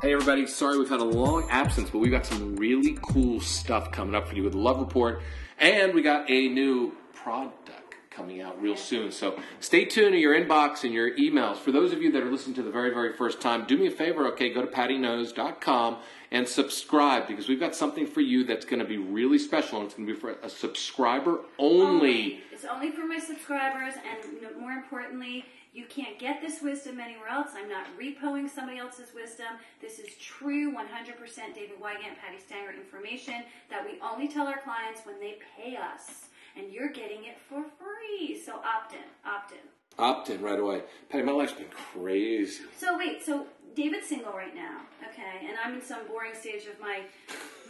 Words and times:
Hey 0.00 0.12
everybody, 0.12 0.46
sorry 0.46 0.78
we've 0.78 0.88
had 0.88 1.00
a 1.00 1.04
long 1.04 1.50
absence, 1.50 1.90
but 1.90 1.98
we've 1.98 2.12
got 2.12 2.24
some 2.24 2.54
really 2.54 2.96
cool 3.02 3.40
stuff 3.40 3.90
coming 3.90 4.14
up 4.14 4.28
for 4.28 4.36
you 4.36 4.44
with 4.44 4.54
Love 4.54 4.78
Report, 4.78 5.20
and 5.58 5.92
we 5.92 6.02
got 6.02 6.30
a 6.30 6.48
new 6.48 6.92
product 7.12 7.96
coming 8.08 8.40
out 8.40 8.62
real 8.62 8.76
soon. 8.76 9.10
So 9.10 9.40
stay 9.58 9.86
tuned 9.86 10.14
in 10.14 10.20
your 10.20 10.40
inbox 10.40 10.84
and 10.84 10.94
your 10.94 11.16
emails. 11.16 11.56
For 11.56 11.72
those 11.72 11.92
of 11.92 12.00
you 12.00 12.12
that 12.12 12.22
are 12.22 12.30
listening 12.30 12.54
to 12.56 12.62
the 12.62 12.70
very, 12.70 12.90
very 12.90 13.12
first 13.12 13.40
time, 13.40 13.64
do 13.66 13.76
me 13.76 13.88
a 13.88 13.90
favor, 13.90 14.28
okay? 14.28 14.54
Go 14.54 14.62
to 14.62 14.68
pattiknows.com 14.68 15.96
and 16.30 16.46
subscribe 16.46 17.26
because 17.26 17.48
we've 17.48 17.58
got 17.58 17.74
something 17.74 18.06
for 18.06 18.20
you 18.20 18.44
that's 18.44 18.64
going 18.64 18.78
to 18.78 18.84
be 18.84 18.98
really 18.98 19.38
special, 19.38 19.78
and 19.78 19.86
it's 19.86 19.96
going 19.96 20.06
to 20.06 20.14
be 20.14 20.20
for 20.20 20.30
a 20.30 20.48
subscriber 20.48 21.40
only. 21.58 22.34
Oh, 22.34 22.54
it's 22.54 22.64
only 22.64 22.92
for 22.92 23.04
my 23.04 23.18
subscribers, 23.18 23.94
and 23.94 24.60
more 24.60 24.72
importantly, 24.72 25.44
you 25.78 25.86
can't 25.86 26.18
get 26.18 26.40
this 26.40 26.60
wisdom 26.60 26.98
anywhere 26.98 27.28
else. 27.28 27.50
I'm 27.54 27.68
not 27.68 27.86
repoing 27.96 28.50
somebody 28.50 28.78
else's 28.78 29.14
wisdom. 29.14 29.46
This 29.80 30.00
is 30.00 30.08
true 30.20 30.72
100% 30.72 31.54
David 31.54 31.80
Wygant, 31.80 32.18
Patti 32.20 32.42
Stanger 32.44 32.72
information 32.72 33.44
that 33.70 33.84
we 33.84 34.00
only 34.00 34.26
tell 34.26 34.48
our 34.48 34.58
clients 34.58 35.02
when 35.04 35.20
they 35.20 35.38
pay 35.56 35.76
us. 35.76 36.26
And 36.56 36.72
you're 36.72 36.88
getting 36.88 37.26
it 37.26 37.36
for 37.48 37.62
free. 37.62 38.42
So 38.44 38.54
opt 38.54 38.94
in, 38.94 39.06
opt 39.24 39.52
in. 39.52 39.58
Opt 40.00 40.30
in 40.30 40.42
right 40.42 40.58
away. 40.58 40.82
Patti, 41.10 41.22
my 41.22 41.30
life's 41.30 41.52
been 41.52 41.66
crazy. 41.94 42.64
So 42.76 42.98
wait, 42.98 43.24
so 43.24 43.46
David's 43.76 44.08
single 44.08 44.32
right 44.32 44.56
now, 44.56 44.80
okay, 45.08 45.46
and 45.46 45.56
I'm 45.64 45.74
in 45.74 45.82
some 45.82 46.08
boring 46.08 46.34
stage 46.34 46.66
of 46.66 46.80
my 46.80 47.02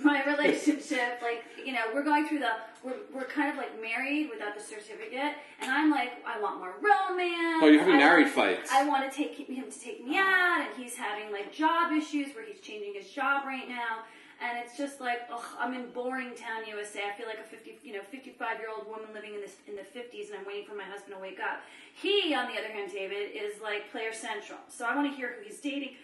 my 0.03 0.25
relationship. 0.33 1.21
Like, 1.21 1.45
you 1.63 1.73
know, 1.73 1.83
we're 1.93 2.05
going 2.05 2.27
through 2.27 2.39
the 2.39 2.53
we're, 2.85 2.95
we're 3.15 3.27
kind 3.27 3.51
of 3.51 3.57
like 3.57 3.81
married 3.81 4.31
without 4.31 4.57
the 4.57 4.63
certificate, 4.63 5.35
and 5.61 5.71
I'm 5.71 5.91
like, 5.91 6.13
I 6.27 6.41
want 6.41 6.59
more 6.59 6.75
romance. 6.77 7.63
Oh, 7.63 7.69
you're 7.69 7.81
having 7.81 7.97
I 7.97 7.99
married 7.99 8.25
want, 8.25 8.35
fights. 8.35 8.71
I 8.73 8.87
want 8.87 9.11
to 9.11 9.17
take 9.17 9.37
him 9.37 9.71
to 9.71 9.81
take 9.81 10.05
me 10.05 10.17
oh. 10.17 10.23
out, 10.23 10.67
and 10.67 10.83
he's 10.83 10.97
having 10.97 11.33
like 11.33 11.53
job 11.53 11.93
issues 11.93 12.35
where 12.35 12.45
he's 12.45 12.61
changing 12.61 12.95
his 12.95 13.11
job 13.11 13.45
right 13.45 13.69
now. 13.69 14.05
And 14.41 14.57
it's 14.57 14.77
just 14.77 15.01
like, 15.01 15.27
ugh, 15.33 15.43
I'm 15.59 15.75
in 15.75 15.91
boring 15.91 16.31
town, 16.37 16.63
USA. 16.69 17.01
I 17.13 17.19
feel 17.19 17.27
like 17.27 17.41
a 17.41 17.43
50, 17.43 17.81
you 17.83 17.93
know, 17.93 18.03
55 18.09 18.61
year 18.61 18.69
old 18.71 18.87
woman 18.87 19.09
living 19.13 19.35
in 19.35 19.41
this 19.41 19.57
in 19.67 19.75
the 19.75 19.83
50s, 19.83 20.31
and 20.31 20.39
I'm 20.39 20.47
waiting 20.47 20.65
for 20.65 20.77
my 20.77 20.85
husband 20.85 21.15
to 21.17 21.21
wake 21.21 21.41
up. 21.41 21.61
He, 21.95 22.33
on 22.35 22.47
the 22.47 22.55
other 22.55 22.73
hand, 22.73 22.93
David, 22.93 23.35
is 23.35 23.61
like 23.61 23.91
player 23.91 24.13
central. 24.13 24.61
So 24.69 24.87
I 24.87 24.95
want 24.95 25.11
to 25.11 25.17
hear 25.17 25.35
who 25.37 25.45
he's 25.45 25.61
dating. 25.61 25.97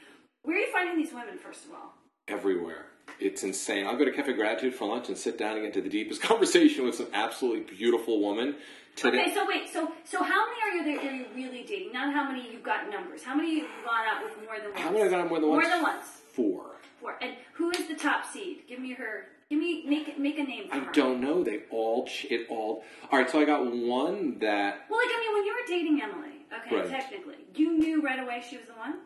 Where 0.43 0.57
are 0.57 0.61
you 0.61 0.73
finding 0.73 0.97
these 0.97 1.15
women, 1.15 1.39
first 1.39 1.65
of 1.65 1.71
all? 1.73 1.95
Everywhere. 2.27 2.87
It's 3.21 3.43
insane. 3.45 3.87
I'll 3.87 3.97
go 3.97 4.05
to 4.05 4.13
Cafe 4.13 4.33
Gratitude 4.33 4.75
for 4.75 4.89
lunch 4.89 5.09
and 5.09 5.17
sit 5.17 5.39
down 5.39 5.53
and 5.53 5.61
get 5.61 5.67
into 5.77 5.83
the 5.83 5.89
deepest 5.89 6.21
conversation 6.31 6.85
with 6.85 6.95
some 6.97 7.07
absolutely 7.13 7.61
beautiful 7.75 8.21
woman. 8.21 8.57
Today, 8.97 9.23
Okay, 9.23 9.35
so 9.35 9.45
wait, 9.49 9.69
so 9.73 9.91
so 10.05 10.23
how 10.23 10.45
many 10.47 10.61
are 10.63 10.77
you 10.77 10.85
there, 11.01 11.11
are 11.11 11.15
you 11.15 11.27
really 11.35 11.65
dating? 11.65 11.93
Not 11.93 12.13
how 12.15 12.31
many 12.31 12.49
you've 12.53 12.63
got 12.63 12.89
numbers. 12.89 13.25
How 13.25 13.35
many 13.35 13.57
you've 13.57 13.69
gone 13.85 14.07
out 14.07 14.23
with 14.23 14.37
more 14.45 14.57
than 14.57 14.71
once? 14.71 14.79
How 14.81 14.91
many 14.91 15.03
have 15.03 15.11
gone 15.11 15.21
out 15.23 15.29
more 15.29 15.41
than 15.41 15.49
once? 15.51 15.67
More 15.67 15.75
than 15.77 15.83
once. 15.83 16.07
Four. 16.33 16.65
Four. 17.01 17.17
And 17.21 17.35
who 17.55 17.71
is 17.71 17.89
the 17.89 17.97
top 17.97 18.25
seed? 18.25 18.63
Give 18.69 18.79
me 18.79 18.93
her. 18.95 19.27
Give 19.51 19.59
me 19.59 19.85
make 19.89 20.17
make 20.19 20.39
a 20.39 20.45
name 20.45 20.69
for 20.69 20.77
I 20.77 20.79
her. 20.79 20.93
don't 20.93 21.21
know. 21.21 21.43
They 21.43 21.63
all 21.71 22.09
it 22.31 22.47
all. 22.49 22.85
All 23.11 23.19
right, 23.19 23.29
so 23.29 23.41
I 23.41 23.45
got 23.45 23.65
one 23.65 24.39
that 24.39 24.87
Well, 24.89 24.99
like 25.01 25.09
I 25.13 25.21
mean, 25.21 25.35
when 25.35 25.45
you 25.45 25.55
were 25.55 25.67
dating 25.67 26.01
Emily, 26.01 26.47
okay, 26.65 26.77
Right. 26.77 26.89
technically, 26.89 27.37
you 27.57 27.77
knew 27.77 28.01
right 28.01 28.21
away 28.21 28.45
she 28.49 28.59
was 28.59 28.67
the 28.67 28.75
one. 28.75 28.99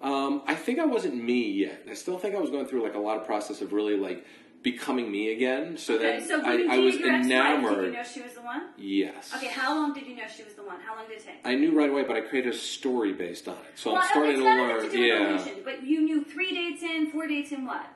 Um, 0.00 0.42
I 0.46 0.54
think 0.54 0.78
I 0.78 0.86
wasn't 0.86 1.16
me 1.22 1.50
yet. 1.50 1.84
I 1.90 1.94
still 1.94 2.18
think 2.18 2.34
I 2.34 2.38
was 2.40 2.50
going 2.50 2.66
through 2.66 2.82
like 2.82 2.94
a 2.94 2.98
lot 2.98 3.16
of 3.18 3.26
process 3.26 3.60
of 3.62 3.72
really 3.72 3.96
like 3.96 4.24
becoming 4.62 5.10
me 5.10 5.32
again. 5.32 5.76
So 5.76 5.94
Okay, 5.94 6.18
then 6.18 6.26
so 6.26 6.40
I, 6.44 6.66
I 6.70 6.78
was 6.78 6.94
ex-wife, 6.94 6.94
did 6.94 7.02
you 7.04 7.10
enamored. 7.32 7.92
know 7.92 8.02
she 8.02 8.22
was 8.22 8.34
the 8.34 8.42
one? 8.42 8.62
Yes. 8.76 9.32
Okay, 9.36 9.46
how 9.48 9.74
long 9.74 9.92
did 9.94 10.06
you 10.06 10.16
know 10.16 10.24
she 10.34 10.42
was 10.42 10.54
the 10.54 10.62
one? 10.64 10.80
How 10.80 10.96
long 10.96 11.06
did 11.08 11.18
it 11.18 11.24
take? 11.24 11.34
I 11.44 11.54
knew 11.54 11.76
right 11.76 11.88
away, 11.90 12.02
but 12.04 12.16
I 12.16 12.20
created 12.22 12.54
a 12.54 12.56
story 12.56 13.12
based 13.12 13.46
on 13.48 13.54
it. 13.54 13.60
So 13.76 13.92
well, 13.92 14.02
I'm 14.02 14.08
starting 14.08 14.32
it's 14.32 14.40
to 14.40 14.44
learn. 14.44 14.90
to 14.90 14.98
Yeah, 14.98 15.48
but 15.64 15.84
you 15.84 16.00
knew 16.02 16.24
three 16.24 16.52
dates 16.52 16.82
in, 16.82 17.10
four 17.10 17.26
dates 17.28 17.52
in, 17.52 17.64
what? 17.66 17.86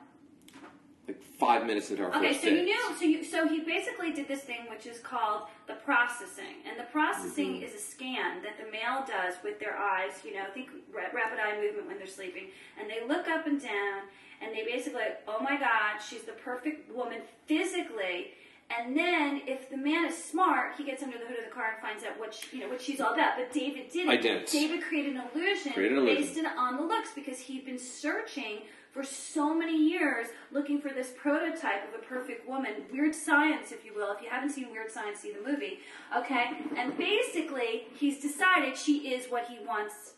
Like 1.07 1.21
five 1.39 1.65
minutes 1.65 1.91
into 1.91 2.03
our 2.03 2.15
Okay, 2.15 2.29
first 2.31 2.43
so 2.43 2.49
you 2.49 2.63
knew, 2.63 2.79
so 2.97 3.03
you, 3.05 3.23
so 3.23 3.47
he 3.47 3.59
basically 3.59 4.13
did 4.13 4.27
this 4.27 4.41
thing 4.41 4.61
which 4.69 4.85
is 4.85 4.99
called 4.99 5.43
the 5.67 5.73
processing, 5.85 6.63
and 6.69 6.79
the 6.79 6.83
processing 6.91 7.55
Mm-hmm. 7.55 7.63
is 7.63 7.73
a 7.75 7.79
scan 7.79 8.41
that 8.43 8.55
the 8.57 8.71
male 8.71 9.03
does 9.05 9.35
with 9.43 9.59
their 9.59 9.75
eyes. 9.77 10.11
You 10.23 10.35
know, 10.35 10.45
think 10.53 10.69
rapid 10.93 11.39
eye 11.39 11.59
movement 11.61 11.87
when 11.87 11.97
they're 11.97 12.07
sleeping, 12.07 12.45
and 12.79 12.89
they 12.89 13.05
look 13.07 13.27
up 13.27 13.47
and 13.47 13.61
down, 13.61 14.03
and 14.41 14.53
they 14.55 14.63
basically, 14.63 15.01
like, 15.01 15.21
oh 15.27 15.41
my 15.41 15.57
God, 15.57 15.99
she's 16.07 16.23
the 16.23 16.31
perfect 16.33 16.93
woman 16.95 17.21
physically. 17.47 18.31
And 18.75 18.95
then, 18.97 19.41
if 19.45 19.69
the 19.69 19.77
man 19.77 20.05
is 20.05 20.17
smart, 20.23 20.75
he 20.77 20.83
gets 20.85 21.03
under 21.03 21.17
the 21.17 21.25
hood 21.25 21.37
of 21.37 21.43
the 21.43 21.51
car 21.53 21.73
and 21.73 21.81
finds 21.81 22.03
out 22.05 22.17
what 22.17 22.33
she, 22.33 22.57
you 22.57 22.63
know 22.63 22.69
what 22.69 22.81
she's 22.81 23.01
all 23.01 23.13
about. 23.13 23.33
But 23.37 23.51
David 23.51 23.89
didn't. 23.91 24.09
I 24.09 24.15
didn't. 24.17 24.47
David 24.47 24.81
created 24.81 25.15
an 25.15 25.23
illusion 25.35 25.73
Created 25.73 25.97
an 25.97 26.07
illusion. 26.07 26.43
based 26.43 26.57
on 26.57 26.77
the 26.77 26.83
looks 26.83 27.09
because 27.13 27.39
he'd 27.39 27.65
been 27.65 27.77
searching 27.77 28.59
for 28.93 29.03
so 29.03 29.53
many 29.55 29.75
years 29.75 30.27
looking 30.51 30.79
for 30.79 30.89
this 30.89 31.11
prototype 31.17 31.87
of 31.89 31.99
a 31.99 32.03
perfect 32.05 32.47
woman. 32.47 32.73
Weird 32.91 33.15
Science, 33.15 33.71
if 33.71 33.83
you 33.83 33.93
will. 33.95 34.11
If 34.13 34.21
you 34.21 34.29
haven't 34.29 34.51
seen 34.51 34.69
Weird 34.71 34.91
Science, 34.91 35.19
see 35.19 35.33
the 35.33 35.49
movie. 35.49 35.79
Okay? 36.15 36.45
And 36.77 36.95
basically, 36.97 37.85
he's 37.99 38.21
decided 38.21 38.77
she 38.77 39.13
is 39.13 39.31
what 39.31 39.47
he 39.47 39.57
wants 39.65 40.13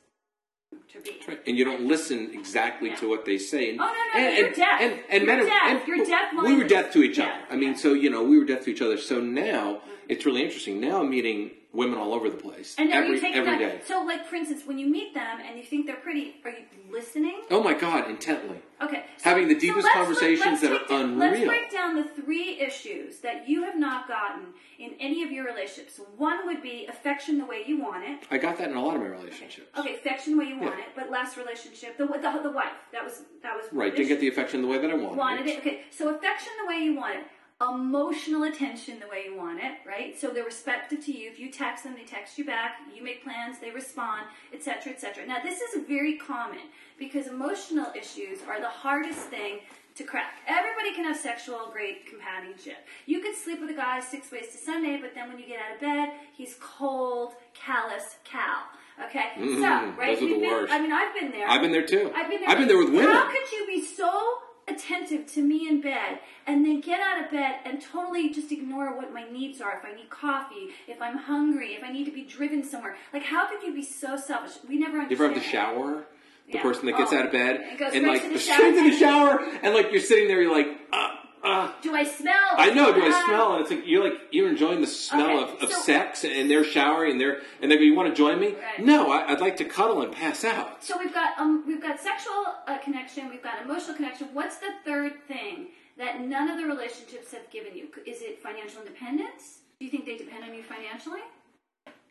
to 0.91 0.99
be. 0.99 1.21
Right, 1.25 1.39
And 1.47 1.57
you 1.57 1.63
don't 1.63 1.87
listen 1.87 2.31
exactly 2.33 2.89
Yeah. 2.89 2.95
to 2.97 3.09
what 3.09 3.23
they 3.23 3.37
say. 3.37 3.69
And, 3.71 3.79
Oh, 3.79 3.85
no, 3.85 4.19
no, 4.19 4.27
and, 4.27 4.37
you're 4.37 4.47
and, 4.47 4.55
deaf. 4.55 4.81
And, 4.81 4.99
and 5.09 5.23
You're 5.23 5.35
men 5.37 5.45
deaf. 5.45 5.61
and 5.67 5.87
You're 5.87 6.05
deaf 6.05 6.33
We 6.43 6.57
were 6.57 6.63
deaf 6.67 6.91
to 6.93 7.03
each 7.03 7.17
Yeah, 7.17 7.25
other. 7.25 7.53
I 7.53 7.55
mean, 7.55 7.69
yeah. 7.69 7.75
so 7.77 7.93
you 7.93 8.09
know, 8.09 8.23
we 8.23 8.37
were 8.37 8.45
deaf 8.45 8.65
to 8.65 8.71
each 8.71 8.81
other. 8.81 8.97
So 8.97 9.21
now 9.21 9.81
it's 10.09 10.25
really 10.25 10.43
interesting. 10.43 10.81
Now 10.81 10.99
I'm 11.01 11.09
meeting 11.09 11.51
women 11.75 11.97
all 11.99 12.13
over 12.13 12.29
the 12.29 12.37
place 12.37 12.75
And 12.77 12.91
every 12.91 13.17
every 13.17 13.43
that? 13.43 13.59
day. 13.59 13.81
So, 13.85 14.03
like, 14.03 14.25
for 14.25 14.35
instance, 14.35 14.63
when 14.65 14.77
you 14.79 14.87
meet 14.87 15.13
them 15.13 15.39
and 15.45 15.57
you 15.57 15.63
think 15.63 15.85
they're 15.85 15.95
pretty, 15.97 16.35
are 16.45 16.49
you 16.51 16.63
listening? 16.89 17.41
Oh 17.51 17.61
my 17.61 17.73
God, 17.73 18.09
intently. 18.09 18.59
Okay. 18.81 19.05
so- 19.17 19.29
Having 19.29 19.47
the 19.49 19.55
deepest 19.55 19.85
let's- 19.85 19.95
conversations 19.95 20.45
let's 20.45 20.61
that 20.61 20.71
are 20.71 20.87
down- 20.87 21.17
Let's 21.19 21.39
break 21.45 21.71
down 21.71 21.95
the 21.95 22.03
three 22.03 22.59
issues 22.59 23.19
that 23.19 23.47
you 23.47 23.63
have 23.63 23.77
not 23.77 24.07
gotten 24.07 24.53
in 24.79 24.91
any 24.99 25.23
of 25.23 25.31
your 25.31 25.45
relationships. 25.45 25.99
One 26.17 26.45
would 26.45 26.61
be 26.61 26.85
affection 26.87 27.37
the 27.37 27.45
way 27.45 27.63
you 27.65 27.77
want 27.81 28.03
it. 28.03 28.19
I 28.29 28.37
got 28.37 28.57
that 28.57 28.69
in 28.69 28.75
a 28.75 28.83
lot 28.83 28.95
of 28.95 29.01
my 29.01 29.07
relationships. 29.07 29.67
Okay, 29.79 29.95
affection 29.95 30.33
the 30.33 30.39
way 30.43 30.49
you 30.49 30.57
want 30.59 30.75
Yeah. 30.77 30.83
it. 30.85 30.89
But 30.95 31.09
last 31.09 31.37
relationship, 31.37 31.97
the, 31.97 32.05
the 32.07 32.39
the 32.43 32.51
wife, 32.51 32.73
that 32.91 33.03
was 33.03 33.23
that 33.41 33.55
was 33.55 33.65
Right, 33.71 33.95
didn't 33.95 34.09
get 34.09 34.19
the 34.19 34.27
affection 34.27 34.61
the 34.61 34.67
way 34.67 34.77
that 34.79 34.89
I 34.89 34.93
wanted. 34.95 35.17
wanted 35.17 35.47
it. 35.47 35.59
Okay, 35.59 35.83
so 35.91 36.09
affection 36.13 36.51
the 36.61 36.67
way 36.67 36.79
you 36.83 36.95
want 36.95 37.15
it. 37.15 37.23
Emotional 37.61 38.43
attention 38.43 38.99
the 38.99 39.07
way 39.07 39.23
you 39.25 39.37
want 39.37 39.59
it, 39.63 39.75
right? 39.87 40.19
So 40.19 40.29
they're 40.29 40.43
respectful 40.43 40.97
to 40.97 41.11
you. 41.17 41.29
If 41.31 41.39
you 41.39 41.49
text 41.49 41.85
them, 41.85 41.95
they 41.95 42.03
text 42.03 42.37
you 42.37 42.43
back. 42.43 42.73
You 42.93 43.01
make 43.01 43.23
plans, 43.23 43.59
they 43.59 43.71
respond, 43.71 44.23
etc., 44.53 44.91
etc. 44.91 45.25
Now, 45.25 45.37
this 45.41 45.61
is 45.61 45.85
very 45.87 46.17
common 46.17 46.59
because 46.99 47.27
emotional 47.27 47.87
issues 47.97 48.39
are 48.45 48.59
the 48.59 48.67
hardest 48.67 49.29
thing 49.29 49.59
to 49.95 50.03
crack. 50.03 50.33
Everybody 50.47 50.93
can 50.93 51.05
have 51.05 51.15
sexual 51.15 51.69
great 51.71 52.05
companionship. 52.07 52.75
You 53.05 53.21
could 53.21 53.35
sleep 53.35 53.61
with 53.61 53.69
a 53.69 53.73
guy 53.73 54.01
six 54.01 54.29
ways 54.33 54.47
to 54.51 54.57
Sunday, 54.57 54.99
but 55.01 55.15
then 55.15 55.29
when 55.29 55.39
you 55.39 55.47
get 55.47 55.59
out 55.61 55.75
of 55.75 55.79
bed, 55.79 56.09
he's 56.35 56.57
cold, 56.59 57.35
callous, 57.53 58.17
cal. 58.25 58.63
Okay, 59.05 59.27
so 59.37 59.41
Mm, 59.43 59.97
right, 59.97 60.19
those 60.19 60.23
are 60.29 60.33
the 60.33 60.39
been- 60.41 60.51
worst. 60.51 60.73
I 60.73 60.81
mean, 60.81 60.91
I've 60.91 61.13
been 61.13 61.31
there. 61.31 61.47
I've 61.49 61.61
been 61.61 61.71
there 61.71 61.85
too. 61.87 62.11
I've 62.13 62.29
been 62.29 62.41
there. 62.41 62.49
I've 62.49 62.57
been 62.57 62.67
there 62.67 62.77
with 62.77 62.89
women. 62.89 63.11
How 63.11 63.27
could 63.31 63.49
you 63.53 63.65
be 63.65 63.81
so 63.81 64.39
attentive 64.67 65.31
to 65.33 65.41
me 65.41 65.67
in 65.67 65.81
bed 65.81 66.19
and 66.47 66.65
then 66.65 66.81
get 66.81 66.99
out 66.99 67.23
of 67.23 67.31
bed 67.31 67.59
and 67.65 67.81
totally 67.81 68.29
just 68.33 68.51
ignore 68.51 68.95
what 68.95 69.13
my 69.13 69.23
needs 69.29 69.61
are? 69.61 69.77
If 69.77 69.85
I 69.85 69.95
need 69.95 70.09
coffee, 70.09 70.69
if 70.87 71.01
I'm 71.01 71.17
hungry, 71.17 71.73
if 71.75 71.83
I 71.83 71.91
need 71.91 72.05
to 72.05 72.11
be 72.11 72.23
driven 72.23 72.63
somewhere, 72.63 72.95
like 73.13 73.23
how 73.23 73.47
could 73.47 73.63
you 73.63 73.73
be 73.73 73.83
so 73.83 74.17
selfish? 74.17 74.53
We 74.67 74.77
never 74.77 74.97
You 74.97 75.03
understand. 75.03 75.21
ever 75.31 75.33
have 75.35 75.43
the 75.43 75.49
shower? 75.49 76.05
The 76.47 76.53
Yeah. 76.57 76.61
person 76.61 76.85
that 76.85 76.97
gets 76.97 77.11
Oh, 77.11 77.17
out 77.17 77.25
of 77.25 77.31
bed 77.31 77.55
it 77.73 77.77
goes 77.79 77.93
and 77.93 78.05
like 78.05 78.21
to 78.21 78.29
the 78.29 78.37
straight 78.39 78.75
to 78.75 78.83
the 78.91 78.97
shower. 78.97 79.39
shower 79.39 79.59
and 79.63 79.73
like 79.73 79.91
you're 79.91 79.99
sitting 80.01 80.27
there, 80.27 80.41
you're 80.41 80.51
like, 80.55 80.67
uh, 80.93 81.14
uh. 81.45 81.71
Do 81.81 81.95
I 81.95 82.03
smell? 82.03 82.35
I 82.57 82.71
know. 82.71 82.91
Do 82.93 83.01
I 83.03 83.09
Ah. 83.13 83.23
smell? 83.27 83.53
And 83.53 83.61
it's 83.61 83.71
like 83.71 83.83
you're 83.85 84.03
like 84.03 84.19
you're 84.31 84.49
enjoying 84.49 84.81
the 84.81 84.87
smell 84.87 85.39
Okay, 85.39 85.53
of, 85.53 85.63
of 85.63 85.71
so- 85.71 85.81
sex, 85.81 86.23
and 86.25 86.49
they're 86.49 86.63
showering, 86.63 87.11
and 87.13 87.21
they're 87.21 87.41
and 87.61 87.71
they 87.71 87.77
go, 87.77 87.83
"You 87.83 87.95
want 87.95 88.09
to 88.09 88.15
join 88.15 88.39
me?" 88.39 88.47
Right. 88.53 88.79
No, 88.85 89.11
I, 89.11 89.31
I'd 89.31 89.41
like 89.41 89.57
to 89.57 89.65
cuddle 89.65 90.01
and 90.01 90.11
pass 90.11 90.43
out. 90.43 90.83
So 90.83 90.97
we've 90.97 91.13
got 91.13 91.37
um 91.39 91.63
we've 91.67 91.81
got 91.81 91.99
sexual 91.99 92.45
uh, 92.67 92.77
connection, 92.79 93.29
we've 93.29 93.43
got 93.43 93.61
emotional 93.63 93.95
connection. 93.95 94.29
What's 94.33 94.57
the 94.57 94.71
third 94.83 95.13
thing 95.27 95.67
that 95.97 96.19
none 96.21 96.49
of 96.49 96.57
the 96.57 96.65
relationships 96.65 97.31
have 97.31 97.49
given 97.51 97.75
you? 97.77 97.87
Is 98.05 98.21
it 98.21 98.41
financial 98.41 98.81
independence? 98.81 99.59
Do 99.79 99.85
you 99.85 99.91
think 99.91 100.05
they 100.05 100.17
depend 100.17 100.43
on 100.43 100.53
you 100.53 100.63
financially? 100.63 101.19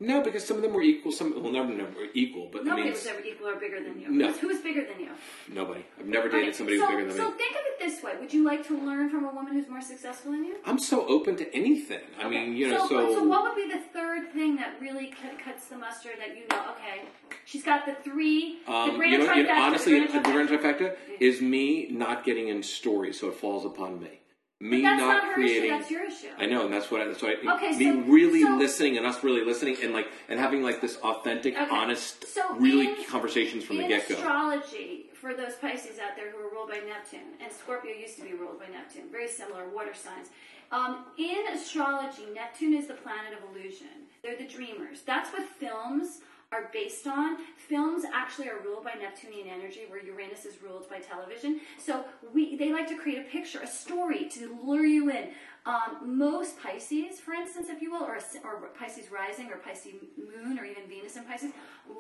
No, 0.00 0.23
because 0.23 0.44
some 0.44 0.56
of 0.56 0.62
them 0.62 0.73
were 0.73 0.82
equal. 0.82 1.12
Some 1.12 1.41
well, 1.41 1.52
never 1.52 1.69
never 1.69 1.91
were 1.93 2.08
equal, 2.14 2.49
but 2.52 2.69
I 2.69 2.75
mean, 2.75 2.91
was 2.91 3.06
ever 3.06 3.20
equal 3.20 3.49
or 3.49 3.56
bigger 3.56 3.81
than 3.82 4.00
you. 4.00 4.11
No. 4.11 4.26
Who's, 4.32 4.41
who's 4.41 4.61
bigger 4.61 4.85
than 4.85 4.99
you? 5.00 5.11
nobody. 5.49 5.85
I've 5.99 6.06
never 6.06 6.29
dated 6.29 6.49
Okay, 6.49 6.52
somebody 6.52 6.79
so, 6.79 6.87
who's 6.87 6.94
bigger 6.96 7.08
than 7.08 7.17
so 7.17 7.25
me. 7.26 7.31
So 7.31 7.37
think 7.38 7.52
of 7.52 7.61
it 7.64 7.79
this 7.79 8.02
way: 8.02 8.12
Would 8.20 8.32
you 8.35 8.44
like 8.44 8.67
to 8.67 8.76
learn 8.76 9.08
from 9.08 9.25
a 9.25 9.32
woman 9.32 9.52
who's 9.52 9.69
more 9.69 9.81
successful 9.81 10.32
than 10.32 10.44
you? 10.44 10.56
I'm 10.64 10.81
so 10.81 11.06
open 11.06 11.37
to 11.37 11.55
anything. 11.55 12.00
I 12.19 12.26
Okay, 12.26 12.29
mean, 12.46 12.56
you 12.56 12.69
know, 12.70 12.88
so, 12.88 13.12
so 13.14 13.25
what 13.25 13.44
would 13.44 13.55
be 13.55 13.73
the 13.73 13.81
third 13.93 14.32
thing 14.32 14.56
that 14.56 14.75
really 14.81 15.14
cuts 15.44 15.67
the 15.67 15.76
mustard 15.79 16.14
that 16.19 16.37
you 16.37 16.43
know? 16.50 16.73
Okay, 16.73 17.02
she's 17.44 17.62
got 17.62 17.87
the 17.87 17.94
three. 18.02 18.58
the 18.67 18.73
Um, 18.73 18.96
grand 18.96 19.12
you 19.12 19.19
know, 19.19 19.32
you 19.32 19.43
know, 19.44 19.49
trifecta, 19.49 19.58
honestly, 19.61 20.00
the 20.00 20.06
the 20.06 20.20
grand 20.20 20.49
grand 20.49 20.49
trifecta. 20.49 20.79
trifecta 20.79 20.96
is 21.20 21.41
me 21.41 21.87
not 21.91 22.25
getting 22.25 22.49
in 22.49 22.64
stories, 22.64 23.20
so 23.20 23.29
it 23.29 23.35
falls 23.37 23.64
upon 23.64 24.02
me. 24.02 24.19
Me 24.61 24.83
That's 24.83 25.01
not, 25.01 25.09
not 25.15 25.25
her 25.25 25.35
creating. 25.35 25.65
issue. 25.65 25.79
That's 25.79 25.91
your 25.91 26.05
issue. 26.05 26.29
I 26.39 26.47
know, 26.47 26.65
and 26.65 26.73
that's 26.73 26.91
what 26.91 27.01
I, 27.01 27.06
that's 27.06 27.23
why 27.23 27.35
Okay, 27.56 27.77
me 27.77 27.85
so- 27.93 27.99
really 28.11 28.43
so- 28.43 28.56
listening 28.56 28.97
and 28.97 29.05
us 29.06 29.23
really 29.25 29.45
listening 29.45 29.77
and 29.83 29.93
like 29.93 30.09
and 30.29 30.39
having 30.39 30.62
like 30.62 30.81
this 30.81 30.97
authentic, 30.99 31.55
Okay. 31.55 31.67
honest, 31.71 32.27
So 32.33 32.55
really 32.55 32.89
in- 32.89 33.05
conversations 33.05 33.65
from 33.65 33.79
the 33.79 33.89
get 33.89 34.09
go. 34.09 34.15
astrology, 34.15 35.06
for 35.12 35.35
those 35.35 35.55
Pisces 35.56 35.99
out 35.99 36.17
there 36.17 36.31
who 36.31 36.39
are 36.39 36.51
ruled 36.51 36.71
by 36.71 36.79
Neptune, 36.87 37.35
and 37.43 37.53
Scorpio 37.53 37.93
used 37.93 38.17
to 38.19 38.23
be 38.23 38.33
ruled 38.33 38.59
by 38.59 38.67
Neptune, 38.69 39.05
very 39.11 39.29
similar 39.29 39.69
water 39.69 39.93
signs. 39.95 40.29
Um, 40.73 41.05
in 41.19 41.45
astrology, 41.53 42.23
Neptune 42.35 42.75
is 42.75 42.87
the 42.87 42.95
planet 42.95 43.33
of 43.37 43.51
illusion. 43.55 44.06
They're 44.23 44.37
the 44.37 44.47
dreamers. 44.47 45.03
That's 45.03 45.31
what 45.31 45.43
films 45.47 46.21
are 46.55 46.71
based 46.73 47.06
on. 47.06 47.39
Films 47.56 48.05
actually 48.12 48.49
are 48.49 48.59
ruled 48.65 48.85
by 48.85 48.95
Neptunian 48.95 49.49
energy, 49.49 49.83
where 49.89 50.03
Uranus 50.03 50.45
is 50.45 50.62
ruled 50.62 50.89
by 50.89 50.99
television. 50.99 51.61
So 51.79 52.05
we 52.33 52.56
they 52.56 52.73
like 52.73 52.89
to 52.89 52.97
create 52.97 53.19
a 53.27 53.29
picture, 53.31 53.61
a 53.61 53.67
story 53.67 54.29
to 54.31 54.59
lure 54.65 54.87
you 54.87 55.11
in. 55.11 55.29
Um, 55.67 56.17
most 56.19 56.61
Pisces, 56.62 57.21
for 57.21 57.33
instance, 57.33 57.69
if 57.71 57.81
you 57.81 57.91
will, 57.91 58.03
or, 58.05 58.17
a, 58.17 58.23
or 58.47 58.69
Pisces 58.79 59.11
rising, 59.11 59.51
or 59.51 59.56
Pisces 59.56 59.95
moon, 60.19 60.59
or 60.59 60.65
even 60.67 60.87
Venus 60.89 61.17
in 61.17 61.25
Pisces, 61.25 61.53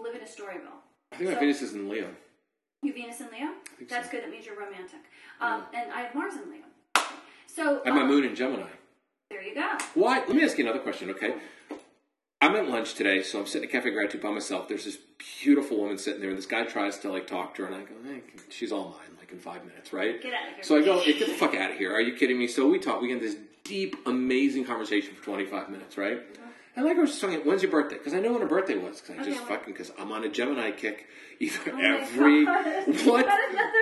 live 0.02 0.14
in 0.14 0.20
a 0.20 0.24
Storyville. 0.24 0.80
I 1.12 1.16
think 1.16 1.30
my 1.30 1.34
So- 1.34 1.40
Venus 1.40 1.62
is 1.62 1.72
in 1.74 1.88
Leo. 1.88 2.08
You 2.82 2.92
Venus 2.92 3.20
in 3.20 3.28
Leo? 3.32 3.48
That's 3.88 4.06
so. 4.06 4.12
good. 4.12 4.24
That 4.24 4.30
means 4.30 4.44
you're 4.44 4.58
romantic. 4.58 5.00
Um, 5.40 5.62
And 5.72 5.90
I 5.90 6.02
have 6.02 6.14
Mars 6.14 6.34
in 6.34 6.50
Leo. 6.50 6.64
So 7.46 7.80
I 7.84 7.88
have 7.88 7.94
my 7.94 8.02
um, 8.02 8.08
moon 8.08 8.24
in 8.24 8.34
Gemini. 8.34 8.68
there 9.30 9.42
you 9.42 9.54
go. 9.54 9.78
Why? 9.94 10.18
Let 10.18 10.34
me 10.36 10.44
ask 10.44 10.58
you 10.58 10.64
another 10.64 10.80
question, 10.80 11.08
okay? 11.10 11.34
I'm 12.44 12.56
at 12.56 12.68
lunch 12.68 12.92
today, 12.92 13.22
so 13.22 13.40
I'm 13.40 13.46
sitting 13.46 13.66
at 13.68 13.72
Cafe 13.72 13.90
Gratitude 13.90 14.20
by 14.20 14.30
myself. 14.30 14.68
There's 14.68 14.84
this 14.84 14.98
beautiful 15.42 15.78
woman 15.78 15.96
sitting 15.96 16.20
there, 16.20 16.28
and 16.28 16.36
this 16.36 16.44
guy 16.44 16.64
tries 16.64 16.98
to 16.98 17.10
like 17.10 17.26
talk 17.26 17.54
to 17.54 17.62
her, 17.62 17.68
and 17.68 17.76
I 17.76 17.80
go, 17.80 17.94
hey, 18.04 18.20
she's 18.50 18.70
all 18.70 18.90
mine, 18.90 19.16
like 19.18 19.32
in 19.32 19.38
five 19.38 19.64
minutes, 19.64 19.94
right? 19.94 20.20
Get 20.20 20.34
out 20.34 20.48
of 20.48 20.54
here. 20.56 20.62
So 20.62 20.76
I 20.76 20.82
go, 20.82 21.00
hey, 21.00 21.18
get 21.18 21.28
the 21.28 21.34
fuck 21.34 21.54
out 21.54 21.70
of 21.70 21.78
here. 21.78 21.94
Are 21.94 22.02
you 22.02 22.14
kidding 22.14 22.38
me? 22.38 22.46
So 22.46 22.68
we 22.68 22.78
talk, 22.78 23.00
we 23.00 23.08
get 23.08 23.20
this 23.22 23.36
deep, 23.64 23.96
amazing 24.04 24.66
conversation 24.66 25.14
for 25.14 25.24
25 25.24 25.70
minutes, 25.70 25.96
right? 25.96 26.18
Uh-huh. 26.18 26.50
And 26.76 26.84
like 26.84 26.96
I 26.96 27.00
was 27.00 27.18
talking, 27.20 27.40
when's 27.40 27.62
your 27.62 27.70
birthday? 27.70 27.96
Because 27.98 28.14
I 28.14 28.20
know 28.20 28.32
when 28.32 28.40
her 28.42 28.48
birthday 28.48 28.76
was. 28.76 29.00
Because 29.00 29.16
I 29.18 29.20
Okay, 29.22 29.30
just 29.30 29.48
when- 29.48 29.58
fucking, 29.58 29.72
because 29.74 29.92
I'm 29.98 30.10
on 30.12 30.24
a 30.24 30.28
Gemini 30.28 30.72
kick. 30.72 31.06
Either 31.40 31.58
Oh 31.72 31.78
every, 31.80 32.44
what 33.04 33.26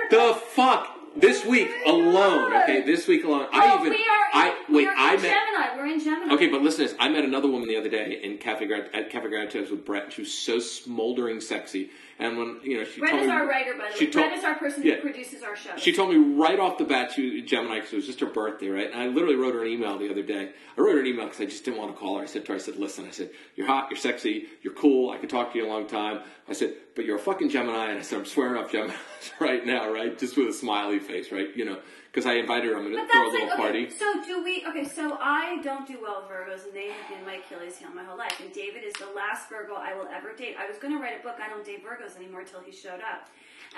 the 0.09 0.33
fuck? 0.51 0.99
This 1.15 1.45
week 1.45 1.69
Oh 1.85 1.95
alone, 2.01 2.49
God. 2.49 2.63
okay, 2.63 2.81
this 2.81 3.07
week 3.07 3.23
alone. 3.23 3.45
I 3.53 3.75
even, 3.75 3.89
we 3.91 3.97
are. 3.97 4.25
I, 4.33 4.63
wait, 4.67 4.87
I 4.87 5.13
in 5.13 5.21
met, 5.21 5.31
Gemini. 5.31 5.77
We're 5.77 5.85
in 5.93 5.99
Gemini. 6.03 6.33
Okay, 6.33 6.47
but 6.47 6.63
listen 6.63 6.87
to 6.87 6.91
this. 6.91 6.97
I 6.99 7.07
met 7.09 7.23
another 7.23 7.47
woman 7.47 7.67
the 7.67 7.77
other 7.77 7.89
day 7.89 8.19
in 8.23 8.39
Cafe 8.39 8.65
Grat- 8.65 8.89
at 8.95 9.11
Cafe 9.11 9.29
Gratitude 9.29 9.69
with 9.69 9.85
Brett. 9.85 10.11
She 10.11 10.21
was 10.21 10.33
so 10.33 10.57
smoldering 10.57 11.39
sexy. 11.39 11.91
And 12.17 12.39
when, 12.39 12.59
you 12.63 12.79
know, 12.79 12.83
she 12.83 12.99
Brett 12.99 13.11
told 13.11 13.21
is 13.23 13.27
me. 13.27 13.33
our 13.33 13.47
writer, 13.47 13.73
by 13.73 13.91
the 13.95 14.05
way. 14.05 14.11
told- 14.11 14.25
Brett 14.29 14.37
is 14.39 14.43
our 14.43 14.55
person 14.55 14.81
Yeah. 14.83 14.95
who 14.95 15.01
produces 15.01 15.43
our 15.43 15.55
show. 15.55 15.71
She 15.77 15.93
told 15.93 16.09
me 16.09 16.15
right 16.17 16.59
off 16.59 16.79
the 16.79 16.83
bat 16.85 17.11
she 17.11 17.41
was 17.41 17.49
Gemini 17.49 17.75
because 17.75 17.93
it 17.93 17.97
was 17.97 18.05
just 18.07 18.19
her 18.21 18.25
birthday, 18.25 18.69
right? 18.69 18.89
And 18.91 18.99
I 18.99 19.05
literally 19.07 19.35
wrote 19.35 19.53
her 19.53 19.61
an 19.61 19.67
email 19.67 19.99
the 19.99 20.09
other 20.09 20.23
day. 20.23 20.49
I 20.75 20.81
wrote 20.81 20.93
her 20.95 20.99
an 21.01 21.05
email 21.05 21.25
because 21.25 21.41
I 21.41 21.45
just 21.45 21.63
didn't 21.63 21.77
want 21.77 21.91
to 21.93 21.97
call 21.99 22.17
her. 22.17 22.23
I 22.23 22.25
said 22.25 22.43
to 22.45 22.53
her, 22.53 22.55
I 22.55 22.59
said, 22.59 22.77
listen, 22.83 23.05
I 23.05 23.11
said, 23.11 23.31
you're 23.55 23.67
hot, 23.67 23.89
you're 23.89 23.99
sexy, 23.99 24.47
you're 24.61 24.73
cool, 24.73 25.09
I 25.09 25.17
could 25.17 25.29
talk 25.29 25.53
to 25.53 25.57
you 25.57 25.65
a 25.65 25.69
long 25.69 25.87
time. 25.87 26.19
I 26.47 26.53
said, 26.53 26.73
but 26.95 27.05
you're 27.05 27.15
a 27.15 27.19
fucking 27.19 27.49
Gemini. 27.49 27.89
And 27.89 27.99
I 27.99 28.01
said, 28.01 28.19
I'm 28.19 28.25
swearing 28.25 28.61
up 28.61 28.71
Gemini 28.71 28.93
right 29.39 29.65
now, 29.65 29.91
right? 29.91 30.17
Just 30.17 30.37
with 30.37 30.49
a 30.49 30.53
smiley 30.53 30.99
face, 30.99 31.31
right? 31.31 31.47
You 31.55 31.65
know, 31.65 31.79
because 32.11 32.27
I 32.27 32.33
invited 32.33 32.69
her, 32.69 32.77
I'm 32.77 32.83
going 32.83 32.95
to 32.95 33.11
throw 33.11 33.27
a 33.27 33.31
little 33.31 33.47
like 33.47 33.57
party. 33.57 33.89
So 33.89 34.23
do 34.23 34.43
we? 34.43 34.63
Okay, 34.67 34.87
so 34.87 35.17
I 35.19 35.59
don't 35.63 35.87
do 35.87 35.97
well 36.01 36.21
with 36.21 36.29
Virgos, 36.29 36.65
and 36.65 36.73
they 36.73 36.89
have 36.89 37.09
been 37.09 37.25
my 37.25 37.35
Achilles 37.35 37.77
heel 37.77 37.89
my 37.89 38.03
whole 38.03 38.17
life. 38.17 38.39
And 38.39 38.53
David 38.53 38.83
is 38.83 38.93
the 38.93 39.09
last 39.15 39.49
Virgo 39.49 39.73
I 39.73 39.95
will 39.95 40.07
ever 40.13 40.35
date. 40.35 40.55
I 40.59 40.67
was 40.67 40.77
going 40.77 40.93
to 40.93 41.01
write 41.01 41.19
a 41.19 41.23
book. 41.23 41.37
I 41.43 41.49
don't 41.49 41.65
date 41.65 41.83
Virgos 41.83 42.15
anymore 42.15 42.41
until 42.41 42.59
he 42.59 42.71
showed 42.71 43.01
up. 43.01 43.29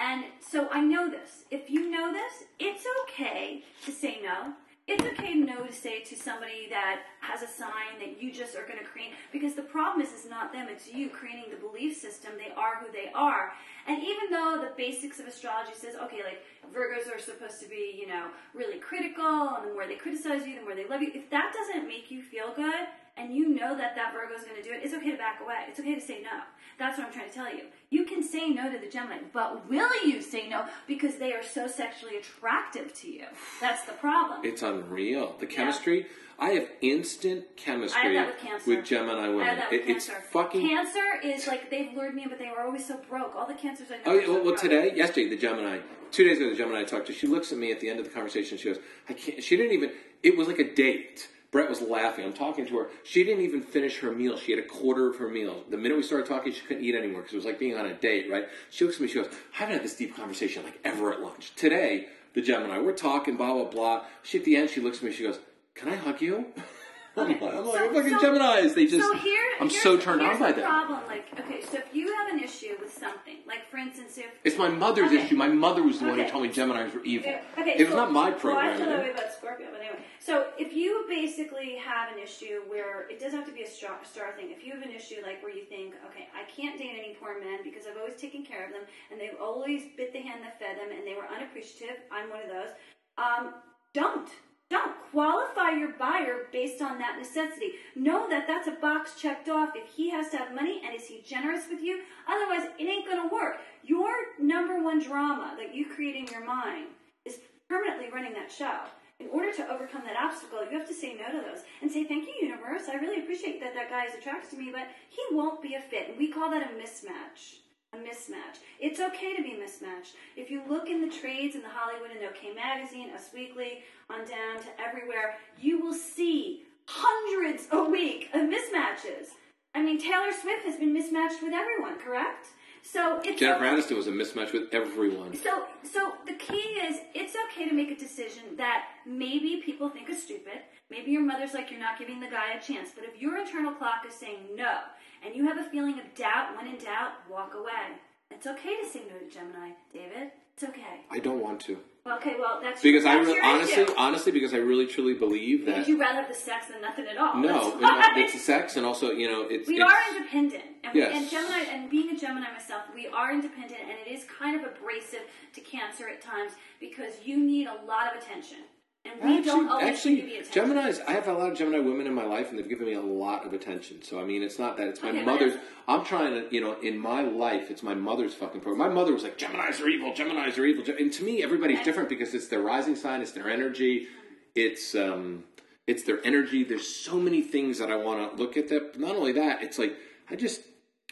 And 0.01 0.25
so 0.41 0.67
I 0.69 0.81
know 0.81 1.09
this. 1.09 1.45
If 1.49 1.69
you 1.69 1.89
know 1.89 2.11
this, 2.11 2.43
it's 2.59 2.85
okay 3.03 3.63
to 3.85 3.91
say 3.91 4.19
no. 4.21 4.53
It's 4.87 5.03
okay 5.03 5.33
no 5.33 5.65
to 5.65 5.73
say 5.73 6.01
to 6.01 6.15
somebody 6.15 6.67
that 6.69 7.01
has 7.19 7.41
a 7.41 7.47
sign 7.47 7.97
that 7.97 8.21
you 8.21 8.31
just 8.31 8.55
are 8.55 8.67
going 8.67 8.77
to 8.77 8.85
create 8.85 9.13
because 9.31 9.55
the 9.55 9.63
problem 9.63 10.05
is 10.05 10.13
is 10.13 10.29
not 10.29 10.53
them 10.53 10.67
it's 10.69 10.87
you 10.87 11.09
creating 11.09 11.45
the 11.49 11.57
belief 11.57 11.97
system. 11.97 12.33
They 12.37 12.53
are 12.55 12.75
who 12.75 12.91
they 12.91 13.09
are. 13.15 13.51
And 13.87 13.97
even 14.03 14.29
though 14.29 14.61
the 14.61 14.73
basics 14.77 15.19
of 15.19 15.25
astrology 15.25 15.71
says 15.73 15.95
okay 15.95 16.21
like 16.23 16.45
virgos 16.71 17.11
are 17.11 17.17
supposed 17.17 17.59
to 17.61 17.67
be 17.67 17.97
you 17.99 18.05
know 18.05 18.27
really 18.53 18.77
critical 18.77 19.55
and 19.57 19.67
the 19.67 19.73
more 19.73 19.87
they 19.87 19.95
criticize 19.95 20.45
you 20.45 20.59
the 20.59 20.61
more 20.61 20.75
they 20.75 20.87
love 20.87 21.01
you 21.01 21.11
if 21.15 21.31
that 21.31 21.51
doesn't 21.51 21.87
make 21.87 22.11
you 22.11 22.21
feel 22.21 22.53
good 22.55 22.85
and 23.17 23.33
you 23.33 23.49
know 23.49 23.75
that 23.77 23.95
that 23.95 24.13
virgo 24.13 24.33
is 24.35 24.43
going 24.43 24.55
to 24.55 24.63
do 24.63 24.71
it 24.73 24.81
it's 24.83 24.93
okay 24.93 25.11
to 25.11 25.17
back 25.17 25.39
away 25.41 25.65
it's 25.69 25.79
okay 25.79 25.95
to 25.95 26.01
say 26.01 26.21
no 26.21 26.41
that's 26.77 26.97
what 26.97 27.07
i'm 27.07 27.13
trying 27.13 27.27
to 27.29 27.33
tell 27.33 27.49
you 27.53 27.63
you 27.89 28.03
can 28.05 28.21
say 28.23 28.49
no 28.49 28.71
to 28.71 28.77
the 28.77 28.89
gemini 28.89 29.17
but 29.33 29.69
will 29.69 30.05
you 30.05 30.21
say 30.21 30.47
no 30.49 30.65
because 30.87 31.15
they 31.15 31.31
are 31.33 31.43
so 31.43 31.67
sexually 31.67 32.17
attractive 32.17 32.93
to 32.93 33.09
you 33.09 33.25
that's 33.61 33.83
the 33.85 33.93
problem 33.93 34.41
It's 34.43 34.61
unreal. 34.61 35.35
The 35.39 35.45
chemistry. 35.47 36.07
I 36.37 36.49
have 36.49 36.67
instant 36.81 37.45
chemistry 37.55 38.17
I 38.17 38.21
have 38.25 38.27
that 38.43 38.67
with 38.67 38.75
Cancer. 38.77 38.81
Gemini 38.81 39.29
women. 39.29 39.55
with 39.57 39.71
It- 39.71 39.89
it's 39.89 40.07
cancer. 40.07 40.21
fucking. 40.31 40.67
Cancer 40.67 41.19
is 41.23 41.47
like 41.47 41.69
they've 41.69 41.93
lured 41.93 42.13
me 42.13 42.23
in, 42.23 42.29
but 42.29 42.37
they 42.39 42.49
were 42.49 42.59
always 42.59 42.85
so 42.85 42.97
broke. 43.09 43.33
All 43.37 43.47
the 43.47 43.53
cancers 43.53 43.89
I 43.89 43.95
know. 43.95 44.01
Oh, 44.07 44.13
yeah, 44.15 44.25
so 44.25 44.33
well, 44.33 44.41
well, 44.43 44.51
broke. 44.51 44.59
today, 44.59 44.91
yesterday, 44.93 45.29
the 45.29 45.37
Gemini, 45.37 45.79
two 46.11 46.25
days 46.25 46.37
ago, 46.39 46.49
the 46.49 46.55
Gemini 46.57 46.81
I 46.81 46.83
talked 46.83 47.07
to, 47.07 47.13
she 47.13 47.27
looks 47.27 47.53
at 47.53 47.57
me 47.57 47.71
at 47.71 47.79
the 47.79 47.89
end 47.89 47.99
of 47.99 48.05
the 48.05 48.11
conversation. 48.11 48.57
She 48.57 48.65
goes, 48.67 48.79
I 49.07 49.13
can't, 49.13 49.41
she 49.41 49.55
didn't 49.55 49.71
even, 49.71 49.91
it 50.23 50.35
was 50.35 50.49
like 50.49 50.59
a 50.59 50.69
date. 50.75 51.29
Brett 51.55 51.69
was 51.69 51.79
laughing. 51.79 52.25
I'm 52.25 52.33
talking 52.33 52.65
to 52.65 52.79
her. 52.79 52.87
She 53.05 53.23
didn't 53.23 53.45
even 53.45 53.61
finish 53.61 53.99
her 53.99 54.11
meal. 54.11 54.35
She 54.37 54.51
had 54.51 54.59
a 54.59 54.67
quarter 54.67 55.09
of 55.09 55.15
her 55.19 55.29
meal. 55.29 55.63
The 55.69 55.77
minute 55.77 55.95
we 55.95 56.03
started 56.03 56.27
talking, 56.27 56.51
she 56.51 56.59
couldn't 56.59 56.83
eat 56.83 56.95
anymore 56.95 57.21
because 57.21 57.31
it 57.31 57.37
was 57.37 57.45
like 57.45 57.59
being 57.59 57.77
on 57.77 57.85
a 57.85 57.93
date, 57.93 58.29
right? 58.29 58.43
She 58.71 58.83
looks 58.83 58.97
at 58.97 59.03
me, 59.03 59.07
she 59.07 59.13
goes, 59.13 59.29
I 59.53 59.59
haven't 59.59 59.75
had 59.75 59.83
this 59.85 59.95
deep 59.95 60.17
conversation 60.17 60.65
like 60.65 60.77
ever 60.83 61.13
at 61.13 61.21
lunch. 61.21 61.55
Today, 61.55 62.07
the 62.33 62.41
Gemini, 62.41 62.79
we're 62.79 62.91
talking, 62.91 63.37
blah, 63.37 63.53
blah, 63.53 63.69
blah. 63.69 64.03
She, 64.21 64.39
at 64.39 64.43
the 64.43 64.57
end, 64.57 64.69
she 64.69 64.81
looks 64.81 64.97
at 64.97 65.03
me, 65.05 65.13
she 65.13 65.23
goes, 65.23 65.39
Can 65.75 65.87
I 65.87 65.95
hug 65.95 66.21
you? 66.21 66.47
I'm 67.17 67.27
like, 67.29 67.41
I'm 67.41 67.65
like, 67.65 67.75
So- 67.75 67.93
fucking 67.93 68.19
so- 68.19 68.19
Geminis. 68.19 68.73
They 68.75 68.85
just, 68.87 69.01
so 69.07 69.15
here, 69.15 69.43
I'm 69.59 69.69
so 69.69 69.97
turned 69.97 70.21
on 70.21 70.39
by 70.39 70.51
the 70.51 70.61
that. 70.61 70.69
problem. 70.69 70.99
Like, 71.07 71.27
okay, 71.39 71.61
so 71.61 71.77
if 71.77 71.93
you 71.93 72.13
have 72.15 72.33
an 72.33 72.43
issue 72.43 72.75
with 72.79 72.93
something, 72.93 73.37
like 73.47 73.69
for 73.69 73.77
instance, 73.77 74.17
if 74.17 74.25
It's 74.43 74.57
my 74.57 74.69
mother's 74.69 75.11
Okay. 75.11 75.23
issue. 75.25 75.35
My 75.35 75.47
mother 75.47 75.81
was 75.83 75.99
the 75.99 76.05
one 76.07 76.19
who 76.19 76.27
told 76.29 76.43
me 76.43 76.49
Geminis 76.49 76.93
were 76.93 77.03
evil. 77.03 77.33
Okay, 77.57 77.75
it 77.77 77.79
was 77.85 77.89
so- 77.89 77.95
not 77.95 78.11
my 78.11 78.29
Well, 78.29 78.37
I 78.37 78.39
program. 78.39 78.77
feel 78.77 78.85
that 78.87 78.99
way 78.99 79.11
about 79.11 79.31
Scorpio, 79.33 79.67
but 79.71 79.79
anyway. 79.81 79.99
So 80.19 80.47
if 80.57 80.73
you 80.73 81.05
basically 81.07 81.75
have 81.75 82.11
an 82.11 82.19
issue 82.19 82.61
where 82.67 83.07
it 83.09 83.19
doesn't 83.19 83.37
have 83.37 83.47
to 83.47 83.53
be 83.53 83.63
a 83.63 83.67
star, 83.69 83.97
star 84.03 84.33
thing. 84.35 84.51
If 84.51 84.65
you 84.65 84.73
have 84.73 84.81
an 84.81 84.91
issue 84.91 85.21
like 85.23 85.41
where 85.43 85.51
you 85.53 85.63
think, 85.65 85.93
okay, 86.09 86.27
I 86.35 86.43
can't 86.49 86.77
date 86.77 86.95
any 86.97 87.15
poor 87.19 87.39
men 87.39 87.59
because 87.63 87.85
I've 87.87 87.97
always 87.97 88.15
taken 88.15 88.43
care 88.43 88.65
of 88.65 88.71
them 88.71 88.81
and 89.11 89.19
they've 89.21 89.37
always 89.39 89.83
bit 89.95 90.11
the 90.13 90.19
hand 90.19 90.43
that 90.43 90.59
fed 90.59 90.77
them 90.77 90.89
and 90.95 91.05
they 91.07 91.13
were 91.13 91.27
unappreciative. 91.27 91.97
I'm 92.11 92.29
one 92.29 92.41
of 92.41 92.49
those. 92.49 92.69
Um, 93.17 93.53
don't. 93.93 94.29
Don't 94.69 94.95
qualify 95.11 95.71
your 95.71 95.93
buyer 95.93 96.47
based 96.51 96.81
on 96.81 96.97
that 96.97 97.17
necessity. 97.19 97.73
Know 97.95 98.27
that 98.29 98.47
that's 98.47 98.67
a 98.67 98.71
box 98.71 99.19
checked 99.19 99.47
off. 99.47 99.75
If 99.75 99.87
he 99.95 100.09
has 100.09 100.29
to 100.31 100.37
have 100.37 100.55
money 100.55 100.81
and 100.85 100.95
is 100.95 101.07
he 101.07 101.21
generous 101.21 101.65
with 101.69 101.81
you, 101.81 102.01
otherwise 102.27 102.69
it 102.79 102.83
ain't 102.83 103.07
gonna 103.07 103.29
work. 103.31 103.57
Your 103.83 104.11
number 104.39 104.81
one 104.81 105.01
drama 105.01 105.55
that 105.59 105.75
you 105.75 105.85
create 105.85 106.15
in 106.15 106.25
your 106.27 106.43
mind 106.43 106.87
is 107.25 107.39
permanently 107.69 108.09
running 108.11 108.33
that 108.33 108.51
show. 108.51 108.79
In 109.19 109.27
order 109.29 109.53
to 109.53 109.71
overcome 109.71 110.03
that 110.05 110.21
obstacle, 110.21 110.65
you 110.69 110.77
have 110.77 110.87
to 110.87 110.93
say 110.93 111.13
no 111.13 111.31
to 111.31 111.45
those 111.45 111.63
and 111.81 111.89
say, 111.89 112.03
Thank 112.03 112.27
you, 112.27 112.33
universe. 112.47 112.89
I 112.89 112.95
really 112.95 113.21
appreciate 113.21 113.61
that 113.61 113.73
that 113.73 113.89
guy 113.89 114.05
is 114.05 114.15
attracted 114.15 114.49
to 114.51 114.57
me, 114.57 114.71
but 114.73 114.87
he 115.09 115.21
won't 115.33 115.61
be 115.61 115.75
a 115.75 115.79
fit. 115.79 116.09
And 116.09 116.17
we 116.17 116.27
call 116.27 116.49
that 116.49 116.63
a 116.63 116.73
mismatch. 116.75 117.59
A 117.95 117.97
mismatch. 117.97 118.59
It's 118.79 118.99
okay 118.99 119.35
to 119.37 119.41
be 119.41 119.53
mismatched. 119.53 120.15
If 120.35 120.51
you 120.51 120.61
look 120.67 120.89
in 120.89 120.99
the 121.07 121.15
trades 121.15 121.55
in 121.55 121.61
the 121.61 121.69
Hollywood 121.69 122.11
and 122.11 122.25
OK 122.29 122.53
Magazine, 122.53 123.09
Us 123.15 123.29
Weekly, 123.33 123.83
on 124.09 124.19
down 124.19 124.59
to 124.63 124.67
everywhere, 124.85 125.35
you 125.59 125.79
will 125.81 125.93
see 125.93 126.63
hundreds 126.87 127.67
a 127.71 127.83
week 127.89 128.29
of 128.33 128.41
mismatches. 128.41 129.29
I 129.73 129.81
mean, 129.81 129.97
Taylor 129.99 130.31
Swift 130.41 130.65
has 130.65 130.75
been 130.75 130.93
mismatched 130.93 131.41
with 131.41 131.53
everyone, 131.53 131.97
correct? 131.99 132.47
So 132.83 133.19
it's 133.23 133.39
Jennifer 133.39 133.65
okay- 133.65 133.75
Aniston 133.81 133.95
was 133.97 134.07
a 134.07 134.11
mismatch 134.11 134.51
with 134.53 134.73
everyone. 134.73 135.33
so, 135.35 135.63
so 135.83 136.13
the 136.27 136.33
key 136.33 136.55
is 136.85 136.99
it's 137.15 137.35
okay 137.49 137.67
to 137.67 137.73
make 137.73 137.89
a 137.91 137.95
decision 137.95 138.43
that 138.57 138.85
maybe 139.07 139.61
people 139.65 139.89
think 139.89 140.09
is 140.09 140.21
stupid. 140.21 140.59
Maybe 140.91 141.11
your 141.11 141.23
mother's 141.23 141.53
like 141.53 141.71
you're 141.71 141.79
not 141.79 141.97
giving 141.97 142.19
the 142.19 142.27
guy 142.27 142.51
a 142.53 142.61
chance. 142.61 142.89
But 142.93 143.05
if 143.05 143.19
your 143.19 143.37
internal 143.37 143.71
clock 143.73 144.03
is 144.07 144.13
saying 144.13 144.49
no, 144.55 144.79
and 145.25 145.35
you 145.35 145.45
have 145.47 145.57
a 145.57 145.69
feeling 145.69 145.99
of 145.99 146.13
doubt, 146.15 146.55
when 146.55 146.67
in 146.67 146.77
doubt, 146.77 147.11
walk 147.29 147.53
away. 147.55 147.97
It's 148.31 148.47
okay 148.47 148.75
to 148.81 148.99
no 148.99 149.17
to 149.19 149.33
Gemini, 149.33 149.71
David. 149.93 150.31
It's 150.55 150.63
okay. 150.63 151.01
I 151.11 151.19
don't 151.19 151.41
want 151.41 151.59
to 151.61 151.77
Okay, 152.07 152.35
well 152.39 152.59
that's 152.61 152.81
because 152.83 153.03
I 153.03 153.15
that's 153.15 153.27
re- 153.27 153.33
your 153.33 153.43
honestly, 153.43 153.81
issue. 153.83 153.93
honestly, 153.97 154.31
because 154.31 154.53
I 154.53 154.57
really 154.57 154.85
truly 154.85 155.15
believe 155.15 155.65
Because 155.65 155.85
that 155.85 155.89
you 155.89 155.99
rather 155.99 156.19
have 156.21 156.27
the 156.29 156.35
sex 156.35 156.67
than 156.67 156.79
nothing 156.81 157.07
at 157.07 157.17
all. 157.17 157.35
no, 157.37 157.47
That's 157.47 157.75
you 157.75 157.81
know, 157.81 158.23
it's 158.23 158.33
the 158.33 158.39
sex 158.39 158.75
and 158.77 158.85
also 158.85 159.09
you 159.11 159.27
know 159.27 159.41
it's 159.49 159.67
We 159.67 159.81
it's, 159.81 159.91
are 159.91 160.15
independent, 160.15 160.63
and, 160.83 160.93
we, 160.93 160.99
Yes. 161.01 161.11
and 161.15 161.29
Gemini, 161.31 161.59
and 161.71 161.89
being 161.89 162.15
a 162.15 162.17
Gemini 162.17 162.51
myself, 162.53 162.83
we 162.93 163.07
are 163.07 163.33
independent, 163.33 163.79
and 163.81 163.97
it 164.05 164.09
is 164.11 164.23
kind 164.25 164.55
of 164.55 164.71
abrasive 164.71 165.21
to 165.53 165.61
Cancer 165.61 166.07
at 166.07 166.21
times 166.21 166.51
because 166.79 167.13
you 167.25 167.37
need 167.37 167.67
a 167.67 167.77
lot 167.87 168.15
of 168.15 168.21
attention, 168.21 168.59
and 169.05 169.29
we 169.29 169.41
don't 169.43 169.69
always 169.69 169.87
actually, 169.87 170.15
give 170.17 170.27
you 170.29 170.39
attention. 170.41 170.53
Gemini's. 170.53 170.99
I 171.07 171.11
have 171.13 171.27
a 171.27 171.33
lot 171.33 171.51
of 171.51 171.57
Gemini 171.57 171.79
women 171.79 172.07
in 172.07 172.13
my 172.13 172.25
life, 172.25 172.49
and 172.49 172.57
they've 172.59 172.67
given 172.67 172.85
me 172.87 172.93
a 172.93 173.01
lot 173.01 173.45
of 173.45 173.53
attention. 173.53 174.01
So 174.03 174.19
I 174.19 174.23
mean, 174.25 174.41
it's 174.43 174.59
not 174.59 174.77
that 174.77 174.87
it's 174.87 175.01
my 175.01 175.09
Okay, 175.09 175.19
but 175.23 175.33
mother's. 175.33 175.53
I'm 175.87 176.03
trying 176.03 176.33
to, 176.33 176.53
you 176.53 176.61
know, 176.61 176.79
in 176.81 176.97
my 176.97 177.21
life, 177.21 177.69
it's 177.69 177.83
my 177.83 177.93
mother's 177.93 178.33
fucking 178.33 178.61
program. 178.61 178.87
My 178.87 178.93
mother 178.93 179.13
was 179.13 179.23
like, 179.23 179.37
Gemini's 179.37 179.79
are 179.79 179.87
evil. 179.87 180.13
Gemini's 180.13 180.57
are 180.57 180.65
evil. 180.65 180.83
Gem-" 180.83 180.97
And 180.97 181.13
to 181.13 181.23
me, 181.23 181.43
everybody's 181.43 181.83
different 181.83 182.09
because 182.09 182.33
it's 182.33 182.47
their 182.47 182.61
rising 182.61 182.95
sign, 182.95 183.21
it's 183.21 183.31
their 183.31 183.49
energy. 183.49 184.07
it's 184.55 184.95
um, 184.95 185.43
it's 185.87 186.03
their 186.03 186.25
energy. 186.25 186.63
There's 186.63 186.87
so 186.87 187.17
many 187.19 187.41
things 187.41 187.77
that 187.79 187.91
I 187.91 187.95
want 187.97 188.35
to 188.35 188.41
look 188.41 188.57
at. 188.57 188.69
That 188.69 188.93
but 188.93 189.01
not 189.01 189.15
only 189.15 189.33
that, 189.33 189.61
it's 189.61 189.77
like 189.77 189.95
I 190.29 190.35
just 190.35 190.61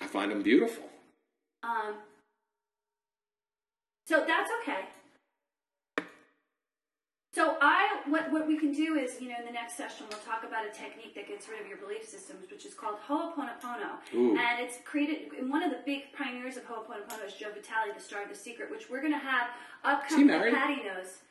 I 0.01 0.07
find 0.07 0.31
them 0.31 0.41
beautiful. 0.41 0.85
Um, 1.61 1.95
so 4.07 4.23
that's 4.27 4.49
okay. 4.61 4.85
So 7.33 7.57
I, 7.61 7.99
what, 8.07 8.31
what 8.31 8.47
we 8.47 8.59
can 8.59 8.71
do 8.71 8.93
is, 8.93 9.19
you 9.19 9.29
know, 9.29 9.35
in 9.39 9.45
the 9.45 9.51
next 9.51 9.75
session, 9.75 10.05
we'll 10.07 10.19
talk 10.21 10.43
about 10.47 10.69
a 10.69 10.71
technique 10.71 11.15
that 11.15 11.27
gets 11.27 11.49
rid 11.49 11.59
of 11.61 11.67
your 11.67 11.77
belief 11.77 12.05
systems, 12.07 12.45
which 12.51 12.63
is 12.63 12.75
called 12.75 12.97
Ho'oponopono. 13.09 13.97
Ooh. 14.13 14.37
And 14.37 14.59
it's 14.61 14.77
created, 14.85 15.33
and 15.39 15.49
one 15.49 15.63
of 15.63 15.71
the 15.71 15.79
big 15.83 16.13
pioneers 16.15 16.57
of 16.57 16.63
Ho'oponopono 16.65 17.25
is 17.25 17.33
Joe 17.33 17.49
Vitale, 17.49 17.89
the 17.97 17.99
star 17.99 18.21
of 18.21 18.29
The 18.29 18.35
Secret, 18.35 18.69
which 18.69 18.87
we're 18.87 19.01
going 19.01 19.13
to 19.13 19.17
have 19.17 19.47
upcoming 19.83 20.27
married? 20.27 20.53
Patti 20.53 20.83
knows. 20.85 21.25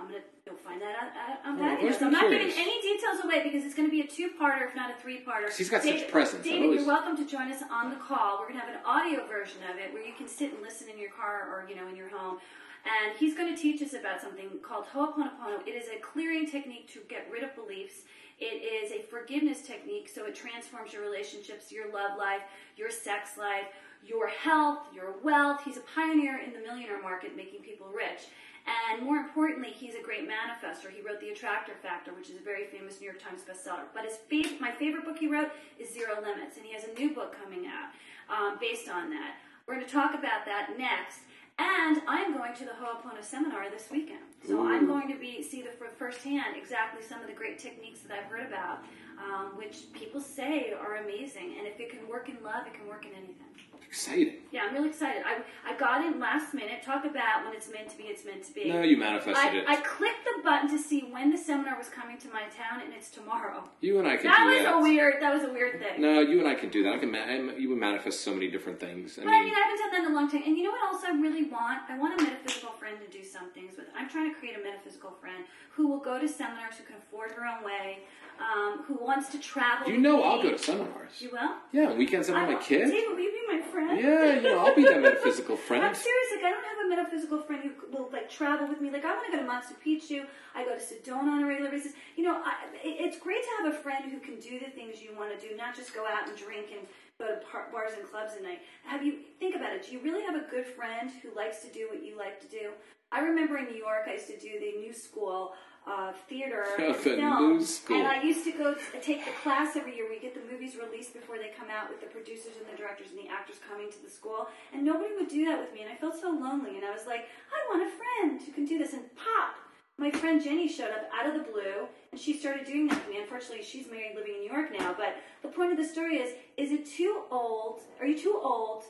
I'm 0.00 0.08
going 0.08 0.22
to 0.22 0.50
go 0.50 0.56
find 0.56 0.80
that 0.80 0.96
out 0.96 1.46
on 1.46 1.60
Oh, 1.60 1.62
Patti 1.62 1.84
knows. 1.92 2.00
I'm 2.00 2.10
not 2.10 2.30
giving 2.30 2.48
any 2.48 2.80
details 2.80 3.22
away 3.22 3.42
because 3.44 3.66
it's 3.66 3.74
going 3.74 3.86
to 3.86 3.92
be 3.92 4.00
a 4.00 4.06
two-parter, 4.08 4.66
if 4.66 4.74
not 4.74 4.96
a 4.96 5.02
three-parter. 5.02 5.54
He's 5.54 5.68
got 5.68 5.82
such 5.82 6.08
presence. 6.08 6.42
David, 6.42 6.62
always- 6.64 6.78
you're 6.80 6.88
welcome 6.88 7.18
to 7.18 7.26
join 7.30 7.52
us 7.52 7.62
on 7.70 7.90
the 7.90 7.96
call. 7.96 8.40
We're 8.40 8.48
going 8.48 8.60
to 8.60 8.64
have 8.64 8.74
an 8.74 8.80
audio 8.86 9.26
version 9.28 9.60
of 9.70 9.76
it 9.76 9.92
where 9.92 10.02
you 10.02 10.14
can 10.16 10.26
sit 10.26 10.54
and 10.54 10.62
listen 10.62 10.88
in 10.88 10.98
your 10.98 11.10
car 11.10 11.52
or, 11.52 11.68
you 11.68 11.76
know, 11.76 11.86
in 11.86 11.96
your 11.96 12.08
home. 12.08 12.38
And 12.84 13.16
he's 13.18 13.34
going 13.34 13.54
to 13.54 13.60
teach 13.60 13.82
us 13.82 13.94
about 13.94 14.20
something 14.20 14.50
called 14.62 14.84
Ho'oponopono. 14.92 15.66
It 15.66 15.70
is 15.70 15.88
a 15.88 16.00
clearing 16.00 16.46
technique 16.46 16.92
to 16.92 17.00
get 17.08 17.26
rid 17.32 17.42
of 17.42 17.54
beliefs. 17.54 18.02
It 18.38 18.62
is 18.62 18.92
a 18.92 19.02
forgiveness 19.02 19.62
technique, 19.62 20.10
so 20.12 20.26
it 20.26 20.34
transforms 20.34 20.92
your 20.92 21.02
relationships, 21.02 21.72
your 21.72 21.90
love 21.92 22.18
life, 22.18 22.42
your 22.76 22.90
sex 22.90 23.38
life, 23.38 23.66
your 24.04 24.28
health, 24.28 24.80
your 24.94 25.14
wealth. 25.22 25.62
He's 25.64 25.78
a 25.78 25.86
pioneer 25.94 26.38
in 26.44 26.52
the 26.52 26.58
millionaire 26.58 27.00
market, 27.00 27.36
making 27.36 27.60
people 27.60 27.86
rich. 27.94 28.28
And 28.66 29.02
more 29.02 29.16
importantly, 29.16 29.70
he's 29.70 29.94
a 29.94 30.02
great 30.02 30.28
manifester. 30.28 30.90
He 30.90 31.02
wrote 31.02 31.20
The 31.20 31.30
Attractor 31.30 31.72
Factor, 31.82 32.12
which 32.14 32.30
is 32.30 32.36
a 32.36 32.42
very 32.42 32.66
famous 32.66 33.00
New 33.00 33.06
York 33.06 33.22
Times 33.22 33.42
bestseller. 33.42 33.84
But 33.92 34.04
his 34.04 34.18
fav- 34.30 34.58
my 34.58 34.72
favorite 34.72 35.04
book 35.04 35.18
he 35.18 35.28
wrote 35.28 35.50
is 35.78 35.92
Zero 35.92 36.20
Limits, 36.20 36.56
and 36.56 36.64
he 36.64 36.72
has 36.72 36.84
a 36.84 36.98
new 36.98 37.14
book 37.14 37.36
coming 37.42 37.66
out 37.66 37.92
um, 38.34 38.58
based 38.58 38.88
on 38.88 39.10
that. 39.10 39.36
We're 39.66 39.74
going 39.74 39.86
to 39.86 39.92
talk 39.92 40.14
about 40.14 40.44
that 40.46 40.70
next. 40.78 41.20
And 41.58 42.02
I'm 42.08 42.32
going 42.36 42.54
to 42.54 42.64
the 42.64 42.72
Ho'opono 42.72 43.22
seminar 43.22 43.70
this 43.70 43.88
weekend. 43.90 44.20
So 44.46 44.66
I'm 44.66 44.86
going 44.86 45.08
to 45.08 45.18
be 45.18 45.42
see 45.42 45.62
the 45.62 45.70
firsthand 45.96 46.56
exactly 46.56 47.02
some 47.02 47.20
of 47.20 47.28
the 47.28 47.32
great 47.32 47.58
techniques 47.58 48.00
that 48.00 48.18
I've 48.18 48.30
heard 48.30 48.46
about, 48.46 48.84
um, 49.18 49.56
which 49.56 49.92
people 49.92 50.20
say 50.20 50.72
are 50.72 50.96
amazing. 50.96 51.54
And 51.58 51.66
if 51.66 51.78
it 51.78 51.90
can 51.90 52.08
work 52.08 52.28
in 52.28 52.42
love, 52.42 52.66
it 52.66 52.74
can 52.74 52.88
work 52.88 53.06
in 53.06 53.12
anything. 53.12 53.54
Exciting. 53.86 54.34
Yeah, 54.50 54.62
I'm 54.68 54.74
really 54.74 54.88
excited. 54.90 55.22
I, 55.24 55.42
I 55.70 55.76
got 55.76 56.04
in 56.04 56.18
last 56.20 56.54
minute. 56.54 56.82
Talk 56.84 57.04
about 57.04 57.44
when 57.44 57.54
it's 57.54 57.70
meant 57.70 57.88
to 57.90 57.96
be, 57.96 58.04
it's 58.04 58.24
meant 58.24 58.44
to 58.44 58.52
be. 58.52 58.70
No, 58.70 58.82
you 58.82 58.96
manifested 58.96 59.36
I, 59.36 59.56
it. 59.56 59.64
I 59.68 59.76
clicked 59.76 60.24
the 60.24 60.42
button 60.42 60.68
to 60.70 60.78
see 60.78 61.00
when 61.10 61.30
the 61.30 61.38
seminar 61.38 61.76
was 61.78 61.88
coming 61.88 62.18
to 62.18 62.28
my 62.28 62.42
town, 62.54 62.82
and 62.84 62.92
it's 62.92 63.10
tomorrow. 63.10 63.64
you 63.80 63.98
and 63.98 64.06
I 64.08 64.16
can 64.16 64.26
That 64.26 64.46
do 64.48 64.54
was 64.54 64.62
that. 64.64 64.74
a 64.74 64.78
weird. 64.80 65.14
That 65.22 65.34
was 65.34 65.42
a 65.44 65.52
weird 65.52 65.80
thing. 65.80 66.00
No, 66.00 66.20
you 66.20 66.38
and 66.40 66.48
I 66.48 66.54
can 66.54 66.68
do 66.70 66.82
that. 66.84 66.94
I 66.94 66.98
can. 66.98 67.10
Ma- 67.10 67.52
you 67.56 67.68
would 67.70 67.78
manifest 67.78 68.20
so 68.22 68.32
many 68.34 68.48
different 68.50 68.78
things. 68.80 69.18
I 69.18 69.24
But 69.24 69.30
I 69.30 69.32
mean, 69.34 69.44
mean, 69.44 69.54
I 69.54 69.60
haven't 69.60 69.78
done 69.78 69.90
that 69.92 70.06
in 70.08 70.12
a 70.12 70.14
long 70.14 70.30
time. 70.30 70.42
And 70.46 70.56
you 70.56 70.64
know 70.64 70.70
what 70.72 70.92
else 70.94 71.02
I 71.04 71.10
really 71.12 71.44
want? 71.44 71.80
I 71.88 71.98
want 71.98 72.20
a 72.20 72.24
metaphysical 72.24 72.72
friend 72.72 72.96
to 73.04 73.16
do 73.18 73.24
some 73.24 73.50
things 73.52 73.76
with. 73.76 73.86
I'm 73.96 74.08
trying 74.08 74.32
to 74.32 74.38
create 74.38 74.56
a 74.58 74.62
metaphysical 74.62 75.10
friend 75.20 75.44
who 75.70 75.88
will 75.88 76.00
go 76.00 76.18
to 76.20 76.28
seminars, 76.28 76.74
who 76.78 76.84
can 76.84 76.96
afford 76.96 77.32
her 77.32 77.44
own 77.44 77.64
way, 77.64 77.98
um, 78.38 78.82
who 78.86 78.94
wants 79.04 79.28
to 79.30 79.38
travel. 79.38 79.90
you 79.90 79.98
know. 79.98 80.22
I'll 80.22 80.42
go 80.42 80.50
to 80.52 80.58
seminars. 80.58 81.20
You 81.20 81.30
will? 81.32 81.50
Yeah, 81.72 81.92
weekends 81.92 82.28
with 82.28 82.36
my 82.36 82.54
kids. 82.56 82.90
David, 82.90 83.08
will 83.10 83.18
you 83.20 83.32
be 83.32 83.56
my 83.58 83.63
friend? 83.64 83.98
Yeah, 83.98 84.34
you 84.34 84.42
know, 84.42 84.58
I'll 84.58 84.74
be 84.74 84.84
that 84.84 85.00
metaphysical 85.00 85.56
friend. 85.66 85.84
I'm 85.84 85.94
serious. 85.94 86.28
Like, 86.34 86.44
I 86.44 86.50
don't 86.50 86.64
have 86.64 86.86
a 86.86 86.88
metaphysical 86.88 87.40
friend 87.42 87.62
who 87.62 87.96
will 87.96 88.10
like 88.12 88.30
travel 88.30 88.68
with 88.68 88.80
me. 88.80 88.90
Like, 88.90 89.04
I 89.04 89.12
want 89.14 89.26
to 89.30 89.36
go 89.36 89.42
to 89.42 89.48
Machu 89.48 89.74
Picchu. 89.84 90.26
I 90.54 90.64
go 90.64 90.76
to 90.76 90.80
Sedona 90.80 91.32
on 91.32 91.42
a 91.44 91.46
regular 91.46 91.70
basis. 91.70 91.92
You 92.16 92.24
know, 92.24 92.40
I, 92.44 92.54
it, 92.82 92.96
it's 93.00 93.18
great 93.18 93.42
to 93.42 93.48
have 93.62 93.74
a 93.74 93.76
friend 93.78 94.04
who 94.10 94.18
can 94.20 94.38
do 94.40 94.58
the 94.58 94.70
things 94.70 95.02
you 95.02 95.16
want 95.16 95.38
to 95.38 95.48
do, 95.48 95.56
not 95.56 95.74
just 95.74 95.94
go 95.94 96.06
out 96.06 96.28
and 96.28 96.36
drink 96.36 96.68
and 96.72 96.86
go 97.18 97.26
to 97.28 97.40
par- 97.50 97.68
bars 97.72 97.92
and 97.98 98.08
clubs 98.10 98.32
at 98.36 98.42
night. 98.42 98.60
Have 98.84 99.02
you 99.04 99.18
think 99.38 99.54
about 99.54 99.72
it? 99.72 99.86
Do 99.86 99.92
you 99.92 100.00
really 100.00 100.22
have 100.24 100.34
a 100.34 100.50
good 100.50 100.66
friend 100.66 101.10
who 101.22 101.34
likes 101.36 101.60
to 101.62 101.68
do 101.68 101.88
what 101.88 102.04
you 102.04 102.18
like 102.18 102.40
to 102.40 102.48
do? 102.48 102.70
I 103.12 103.20
remember 103.20 103.56
in 103.58 103.66
New 103.66 103.76
York, 103.78 104.04
I 104.08 104.14
used 104.14 104.26
to 104.28 104.38
do 104.38 104.58
the 104.58 104.78
New 104.80 104.92
School 104.92 105.52
uh, 105.86 106.12
theater 106.28 106.64
and 106.78 106.94
The 106.94 106.98
film, 106.98 107.58
New 107.58 107.64
School. 107.64 107.98
and 107.98 108.08
I 108.08 108.22
used 108.22 108.44
to 108.44 108.52
go 108.52 108.74
to 108.74 109.00
take 109.00 109.24
the 109.24 109.30
class 109.42 109.76
every 109.76 109.94
year. 109.94 110.06
We 110.10 110.18
get 110.18 110.34
the 110.34 110.40
movies 110.50 110.74
released 110.76 111.12
before 111.12 111.36
they 111.38 111.52
come 111.56 111.68
out 111.70 111.88
with 111.88 112.00
the 112.00 112.06
producers 112.06 112.56
and 112.58 112.66
the 112.66 112.76
directors 112.76 113.08
and 113.10 113.18
the 113.18 113.30
actors 113.30 113.56
coming 113.68 113.90
to 113.92 114.02
the 114.02 114.10
school, 114.10 114.48
and 114.72 114.82
nobody 114.84 115.14
would 115.14 115.28
do 115.28 115.44
that 115.46 115.60
with 115.60 115.72
me, 115.72 115.82
and 115.82 115.92
I 115.92 115.96
felt 115.96 116.18
so 116.18 116.30
lonely. 116.30 116.76
And 116.76 116.84
I 116.84 116.90
was 116.90 117.06
like, 117.06 117.28
I 117.52 117.58
want 117.70 117.86
a 117.86 117.92
friend 117.94 118.40
who 118.42 118.50
can 118.52 118.64
do 118.64 118.78
this. 118.78 118.92
And 118.94 119.02
pop, 119.14 119.54
my 119.98 120.10
friend 120.10 120.42
Jenny 120.42 120.66
showed 120.66 120.90
up 120.90 121.06
out 121.14 121.28
of 121.28 121.34
the 121.34 121.46
blue, 121.52 121.86
she 122.18 122.32
started 122.38 122.66
doing 122.66 122.88
that 122.88 123.04
to 123.04 123.10
me. 123.10 123.18
Unfortunately, 123.20 123.62
she's 123.64 123.86
married, 123.90 124.12
living 124.16 124.34
in 124.34 124.40
New 124.40 124.52
York 124.52 124.70
now. 124.78 124.94
But 124.96 125.16
the 125.42 125.48
point 125.48 125.72
of 125.72 125.78
the 125.78 125.84
story 125.84 126.16
is: 126.16 126.34
is 126.56 126.70
it 126.72 126.86
too 126.86 127.22
old? 127.30 127.80
Are 128.00 128.06
you 128.06 128.18
too 128.18 128.38
old? 128.42 128.84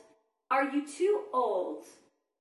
Are 0.51 0.65
you 0.69 0.87
too 0.87 1.23
old 1.33 1.85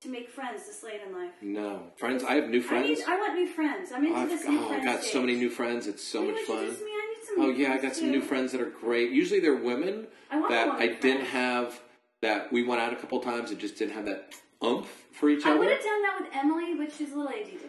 to 0.02 0.10
make 0.10 0.30
friends 0.30 0.66
this 0.68 0.84
late 0.84 1.02
in 1.08 1.14
life? 1.14 1.32
No, 1.42 1.84
friends. 1.96 2.24
I 2.24 2.34
have 2.36 2.50
new 2.50 2.60
I, 2.60 2.64
friends. 2.64 2.90
need, 3.00 3.06
I 3.08 3.18
want 3.18 3.34
new 3.36 3.48
friends. 3.48 3.92
I'm 3.94 4.06
into 4.06 4.18
I've 4.18 4.30
this 4.30 4.46
new 4.48 4.60
oh, 4.60 4.68
friend 4.68 4.82
I 4.88 4.94
got 4.94 5.04
so 5.04 5.22
many 5.22 5.36
new 5.36 5.50
friends. 5.50 5.88
It's 5.88 6.04
so 6.04 6.22
you 6.24 6.34
much 6.34 6.42
fun. 6.44 6.58
introduce 6.58 6.80
me? 6.82 6.92
I 6.92 7.16
need 7.16 7.28
some 7.28 7.42
Oh 7.46 7.50
yeah, 7.50 7.68
I 7.68 7.70
friends, 7.70 7.82
got 7.84 7.96
some 7.96 8.06
too. 8.06 8.12
new 8.12 8.22
friends 8.22 8.52
that 8.52 8.62
are 8.62 8.70
great. 8.70 9.12
Usually 9.12 9.40
they're 9.40 9.56
women 9.56 10.08
I 10.30 10.42
that 10.50 10.68
I 10.70 10.88
didn't 10.88 11.26
have. 11.28 11.80
That 12.22 12.54
we 12.54 12.64
went 12.64 12.80
out 12.82 12.94
a 12.94 12.96
couple 12.96 13.20
times 13.20 13.52
and 13.52 13.60
just 13.60 13.78
didn't 13.78 13.96
have 13.96 14.06
that 14.06 14.34
umph 14.62 14.88
for 15.12 15.30
each 15.30 15.46
other. 15.46 15.56
I 15.56 15.60
would 15.60 15.70
have 15.70 15.82
done 15.84 16.02
that 16.04 16.22
with 16.22 16.30
Emily, 16.34 16.74
but 16.78 16.90
she's 16.94 17.12
a 17.12 17.18
little 17.18 17.30
ADD. 17.34 17.60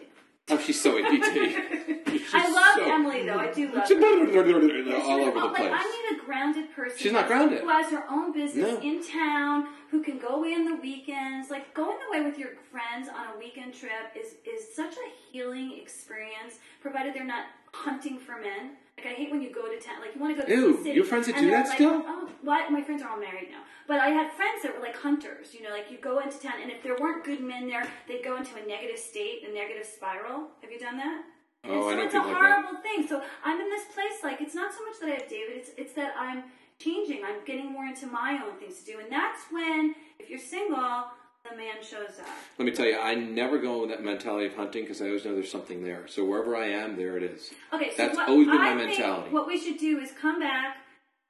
Oh, 0.47 0.59
she's 0.59 0.79
so 0.79 0.97
ADD. 0.97 1.05
I 2.33 2.51
love 2.51 2.87
Emily 2.87 3.25
though. 3.25 3.37
I 3.37 3.51
do 3.51 3.71
love. 3.71 3.87
She's 3.87 3.97
her. 3.97 4.03
all 4.05 5.21
over 5.21 5.31
the 5.31 5.41
oh, 5.41 5.47
like, 5.47 5.55
place. 5.55 5.71
I 5.73 6.09
need 6.11 6.21
a 6.21 6.23
grounded 6.23 6.71
person. 6.75 6.97
She's 6.97 7.11
not 7.11 7.27
grounded. 7.27 7.61
Who 7.61 7.69
has 7.69 7.91
her 7.91 8.03
own 8.09 8.31
business 8.31 8.73
No. 8.73 8.79
in 8.79 9.03
town, 9.03 9.67
who 9.89 10.03
can 10.03 10.19
go 10.19 10.27
away 10.27 10.53
on 10.53 10.65
the 10.65 10.75
weekends. 10.75 11.49
Like 11.49 11.73
going 11.73 11.97
away 12.09 12.23
with 12.23 12.37
your 12.37 12.49
friends 12.71 13.09
on 13.09 13.35
a 13.35 13.39
weekend 13.39 13.73
trip 13.73 14.13
is 14.15 14.35
is 14.45 14.75
such 14.75 14.93
a 14.93 15.31
healing 15.31 15.79
experience, 15.81 16.59
provided 16.79 17.15
they're 17.15 17.25
not 17.25 17.45
hunting 17.73 18.19
for 18.19 18.39
men. 18.39 18.77
Like 18.97 19.07
I 19.07 19.13
hate 19.13 19.29
when 19.31 19.41
you 19.41 19.51
go 19.51 19.63
to 19.67 19.79
town, 19.79 19.99
like 20.01 20.15
you 20.15 20.21
want 20.21 20.35
to 20.37 20.41
go 20.41 20.47
to 20.47 20.53
Ew, 20.53 20.71
the 20.77 20.83
city. 20.83 20.91
your 20.95 21.05
friends 21.05 21.27
that 21.27 21.37
do 21.37 21.49
that 21.51 21.67
like, 21.67 21.75
still? 21.75 22.01
Oh, 22.05 22.29
what? 22.41 22.71
My 22.71 22.81
friends 22.81 23.01
are 23.03 23.09
all 23.09 23.19
married 23.19 23.49
now. 23.51 23.61
But 23.87 23.99
I 23.99 24.07
had 24.09 24.31
friends 24.31 24.63
that 24.63 24.73
were 24.75 24.81
like 24.81 24.95
hunters. 24.95 25.53
You 25.53 25.63
know, 25.63 25.69
like 25.69 25.91
you 25.91 25.97
go 25.97 26.19
into 26.19 26.39
town, 26.39 26.53
and 26.61 26.71
if 26.71 26.81
there 26.81 26.95
weren't 26.99 27.23
good 27.25 27.41
men 27.41 27.67
there, 27.67 27.85
they'd 28.07 28.23
go 28.23 28.37
into 28.37 28.55
a 28.55 28.65
negative 28.65 28.97
state, 28.97 29.43
a 29.47 29.53
negative 29.53 29.85
spiral. 29.85 30.47
Have 30.61 30.71
you 30.71 30.79
done 30.79 30.97
that? 30.97 31.23
Oh, 31.65 31.69
and 31.69 31.77
Oh, 31.77 31.81
so 31.81 31.89
I 31.89 31.95
know 31.95 32.03
it's 32.05 32.13
a 32.13 32.17
people 32.19 32.31
like 32.31 32.37
horrible 32.41 32.81
thing. 32.81 33.07
So 33.07 33.21
I'm 33.43 33.59
in 33.59 33.69
this 33.69 33.85
place, 33.93 34.23
like 34.23 34.39
it's 34.41 34.55
not 34.55 34.73
so 34.73 34.79
much 34.85 34.99
that 35.01 35.09
I 35.09 35.13
have 35.19 35.29
David, 35.29 35.57
it's 35.57 35.71
it's 35.77 35.93
that 35.93 36.13
I'm 36.17 36.43
changing. 36.79 37.23
I'm 37.25 37.43
getting 37.45 37.71
more 37.71 37.85
into 37.85 38.07
my 38.07 38.39
own 38.45 38.57
things 38.59 38.79
to 38.79 38.85
do, 38.85 38.99
and 38.99 39.11
that's 39.11 39.41
when, 39.51 39.93
if 40.19 40.29
you're 40.29 40.39
single, 40.39 41.05
the 41.49 41.55
man 41.55 41.75
shows 41.81 42.19
up. 42.19 42.27
Let 42.57 42.65
me 42.65 42.71
tell 42.71 42.85
you, 42.85 42.97
I 42.99 43.15
never 43.15 43.57
go 43.57 43.81
with 43.81 43.89
that 43.89 44.03
mentality 44.03 44.47
of 44.47 44.55
hunting 44.55 44.83
because 44.83 45.01
I 45.01 45.07
always 45.07 45.25
know 45.25 45.33
there's 45.33 45.51
something 45.51 45.83
there. 45.83 46.07
So 46.07 46.25
wherever 46.25 46.55
I 46.55 46.67
am, 46.67 46.95
there 46.95 47.17
it 47.17 47.23
is. 47.23 47.51
Okay, 47.73 47.91
so 47.91 47.97
That's 47.97 48.17
what 48.17 48.29
always 48.29 48.47
been 48.47 48.57
I 48.57 48.73
my 48.73 48.77
think 48.79 48.97
mentality. 48.97 49.29
What 49.31 49.47
we 49.47 49.59
should 49.59 49.77
do 49.77 49.99
is 49.99 50.11
come 50.19 50.39
back, 50.39 50.77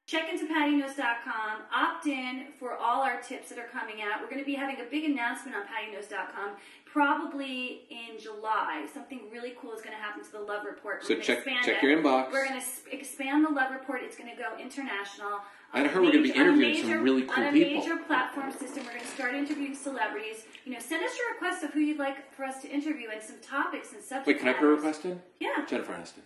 check 0.08 0.32
into 0.32 0.46
pattiknows.com, 0.46 1.62
opt 1.74 2.08
in 2.08 2.48
for 2.60 2.74
all 2.76 3.02
our 3.02 3.22
tips 3.22 3.50
that 3.50 3.58
are 3.60 3.68
coming 3.68 4.02
out. 4.02 4.22
We're 4.22 4.30
going 4.30 4.40
to 4.42 4.46
be 4.46 4.56
having 4.56 4.78
a 4.80 4.90
big 4.90 5.04
announcement 5.06 5.56
on 5.58 5.64
pattiknows.com 5.64 6.52
probably 6.86 7.82
in 7.90 8.18
July. 8.20 8.86
Something 8.94 9.24
really 9.32 9.54
cool 9.62 9.74
is 9.74 9.82
going 9.82 9.96
to 9.96 10.02
happen 10.02 10.24
to 10.24 10.32
the 10.32 10.40
Love 10.40 10.64
Report. 10.66 11.02
We're 11.02 11.16
So 11.18 11.22
check- 11.22 11.44
check 11.44 11.68
it. 11.68 11.84
your 11.84 11.98
inbox. 12.02 12.32
We're 12.32 12.48
going 12.48 12.60
to 12.62 12.96
expand 12.96 13.46
the 13.46 13.50
Love 13.50 13.72
Report. 13.72 14.00
It's 14.04 14.16
going 14.16 14.30
to 14.34 14.42
go 14.42 14.58
international. 14.58 15.40
I 15.76 15.88
heard 15.88 16.04
we're 16.04 16.12
gonna 16.12 16.24
be 16.24 16.30
major- 16.30 16.42
interviewing 16.42 16.82
some 16.82 17.04
really 17.04 17.22
cool 17.24 17.36
people. 17.36 17.44
On 17.44 17.50
a 17.50 17.52
major 17.52 17.98
platform 17.98 18.52
system, 18.52 18.84
we're 18.86 18.92
going 18.92 19.02
to 19.02 19.08
start 19.08 19.36
interviewing 19.36 19.76
celebrities. 19.76 20.46
You 20.64 20.74
know, 20.74 20.80
send 20.80 21.04
us 21.04 21.18
your 21.18 21.34
requests 21.34 21.64
of 21.64 21.72
who 21.74 21.82
you'd 21.82 22.00
like 22.00 22.34
for 22.34 22.46
us 22.46 22.62
to 22.62 22.70
interview 22.70 23.10
and 23.12 23.22
some 23.22 23.38
topics 23.42 23.92
and 23.94 24.02
subject 24.02 24.28
Wait, 24.28 24.40
can 24.40 24.48
I 24.48 24.54
put 24.54 24.66
a 24.66 24.68
request 24.70 25.04
in? 25.06 25.22
Yeah. 25.40 25.66
Jennifer 25.68 25.94
Aniston. 25.94 26.22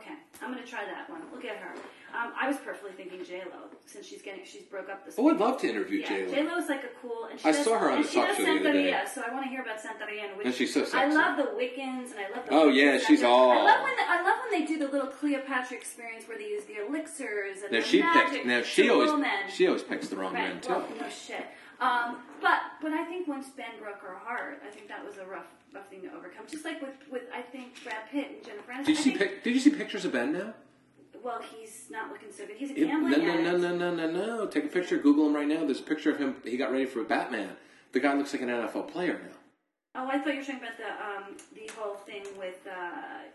Okay, 0.00 0.14
I'm 0.40 0.50
gonna 0.52 0.66
try 0.66 0.84
that 0.84 1.08
one. 1.10 1.20
Look 1.32 1.44
at 1.44 1.56
her. 1.56 1.74
Um, 2.14 2.32
I 2.38 2.46
was 2.48 2.56
perfectly 2.58 2.92
thinking 2.92 3.24
J 3.24 3.42
Lo 3.50 3.68
since 3.86 4.06
she's 4.06 4.22
getting 4.22 4.40
she's 4.44 4.62
broke 4.62 4.88
up 4.88 5.04
this. 5.04 5.14
Oh, 5.18 5.28
I'd 5.30 5.38
love 5.38 5.60
to 5.62 5.68
interview 5.68 6.00
yeah, 6.00 6.08
J 6.08 6.30
J 6.30 6.42
Lo. 6.44 6.52
Lo 6.52 6.58
is 6.58 6.68
like 6.68 6.84
a 6.84 6.88
cool. 7.00 7.26
And 7.30 7.38
she 7.40 7.48
I 7.48 7.52
does, 7.52 7.64
saw 7.64 7.78
her 7.78 7.90
on 7.90 7.96
and 7.96 8.04
the 8.04 8.08
she 8.08 8.14
talk 8.16 8.28
does 8.28 8.36
show 8.38 8.44
the 8.44 8.50
other 8.60 8.72
day. 8.72 8.92
Santeria, 8.92 9.08
So 9.08 9.22
I 9.26 9.32
want 9.32 9.44
to 9.44 9.50
hear 9.50 9.62
about 9.62 9.78
Santeria. 9.78 10.36
Which 10.36 10.46
And 10.46 10.54
she's 10.54 10.72
so 10.74 10.84
sexy. 10.84 10.96
I 10.98 11.06
love 11.08 11.36
the 11.36 11.44
Wiccans 11.52 12.10
and 12.12 12.20
I 12.20 12.36
love 12.36 12.46
the. 12.46 12.52
Oh, 12.54 12.68
yeah, 12.68 12.96
Wiccans. 12.96 13.06
she's 13.06 13.22
I 13.22 13.26
all- 13.28 13.64
love 13.64 13.82
when 13.82 13.96
the, 13.96 14.02
I 14.08 14.22
love 14.22 14.36
when 14.50 14.60
they 14.60 14.66
do 14.66 14.78
the 14.78 14.88
little 14.88 15.08
Cleopatra 15.08 15.76
experience 15.76 16.26
where 16.28 16.36
they 16.38 16.48
use 16.48 16.64
the 16.64 16.86
elixirs 16.86 17.62
and 17.62 17.72
Now 17.72 17.78
the 17.80 17.84
she 17.84 18.00
magic 18.02 18.32
picks. 18.32 18.46
Now 18.46 18.62
she 18.62 18.90
always 18.90 19.12
men. 19.12 19.50
she 19.50 19.66
always 19.66 19.82
picks 19.82 20.08
the 20.08 20.16
wrong 20.16 20.34
Right, 20.34 20.52
men 20.54 20.60
too. 20.60 20.70
well, 20.72 20.86
no 21.00 21.08
shit. 21.08 21.46
Um, 21.82 22.18
but 22.40 22.60
but 22.80 22.92
I 22.92 23.04
think 23.04 23.26
once 23.28 23.48
Ben 23.50 23.78
broke 23.80 23.98
her 24.00 24.14
heart, 24.14 24.62
I 24.66 24.70
think 24.70 24.88
that 24.88 25.04
was 25.04 25.16
a 25.18 25.26
rough 25.26 25.46
rough 25.74 25.88
thing 25.88 26.02
to 26.02 26.08
overcome. 26.14 26.44
Just 26.48 26.64
like 26.64 26.80
with 26.80 26.94
with 27.10 27.22
I 27.34 27.42
think 27.42 27.82
Brad 27.82 28.08
Pitt 28.10 28.28
and 28.30 28.44
Jennifer 28.44 28.72
Aniston. 28.72 28.86
Did 28.86 28.88
you 28.88 28.94
I 28.94 29.02
see 29.02 29.10
think- 29.14 29.18
pic- 29.18 29.42
Did 29.44 29.54
you 29.54 29.60
see 29.60 29.70
pictures 29.70 30.04
of 30.04 30.12
Ben 30.12 30.32
now? 30.32 30.54
well, 31.22 31.40
he's 31.54 31.86
not 31.90 32.10
looking 32.10 32.32
so 32.32 32.44
good. 32.46 32.56
He's 32.56 32.70
a 32.70 32.74
It- 32.74 32.80
no, 32.80 32.86
gambling 32.88 33.24
no, 33.26 33.30
addict. 33.32 33.44
no, 33.44 33.56
no, 33.58 33.94
no, 33.94 34.06
no, 34.06 34.26
no. 34.26 34.46
Take 34.46 34.64
a 34.64 34.68
picture. 34.68 34.98
Google 34.98 35.26
him 35.26 35.34
right 35.34 35.46
now. 35.46 35.64
There's 35.64 35.80
a 35.80 35.84
picture 35.84 36.10
of 36.10 36.18
him. 36.18 36.36
He 36.44 36.56
got 36.56 36.72
ready 36.72 36.84
for 36.86 37.00
a 37.00 37.04
Batman. 37.04 37.56
The 37.92 38.00
guy 38.00 38.14
looks 38.14 38.32
like 38.32 38.42
an 38.42 38.48
NFL 38.48 38.88
player 38.90 39.20
now. 39.22 39.36
Oh, 39.94 40.08
I 40.08 40.18
thought 40.18 40.28
you 40.34 40.40
were 40.40 40.44
talking 40.44 40.56
about 40.62 40.78
the 40.78 40.88
um, 40.88 41.36
the 41.54 41.70
whole 41.76 41.94
thing 41.96 42.24
with 42.38 42.66
uh, 42.66 43.28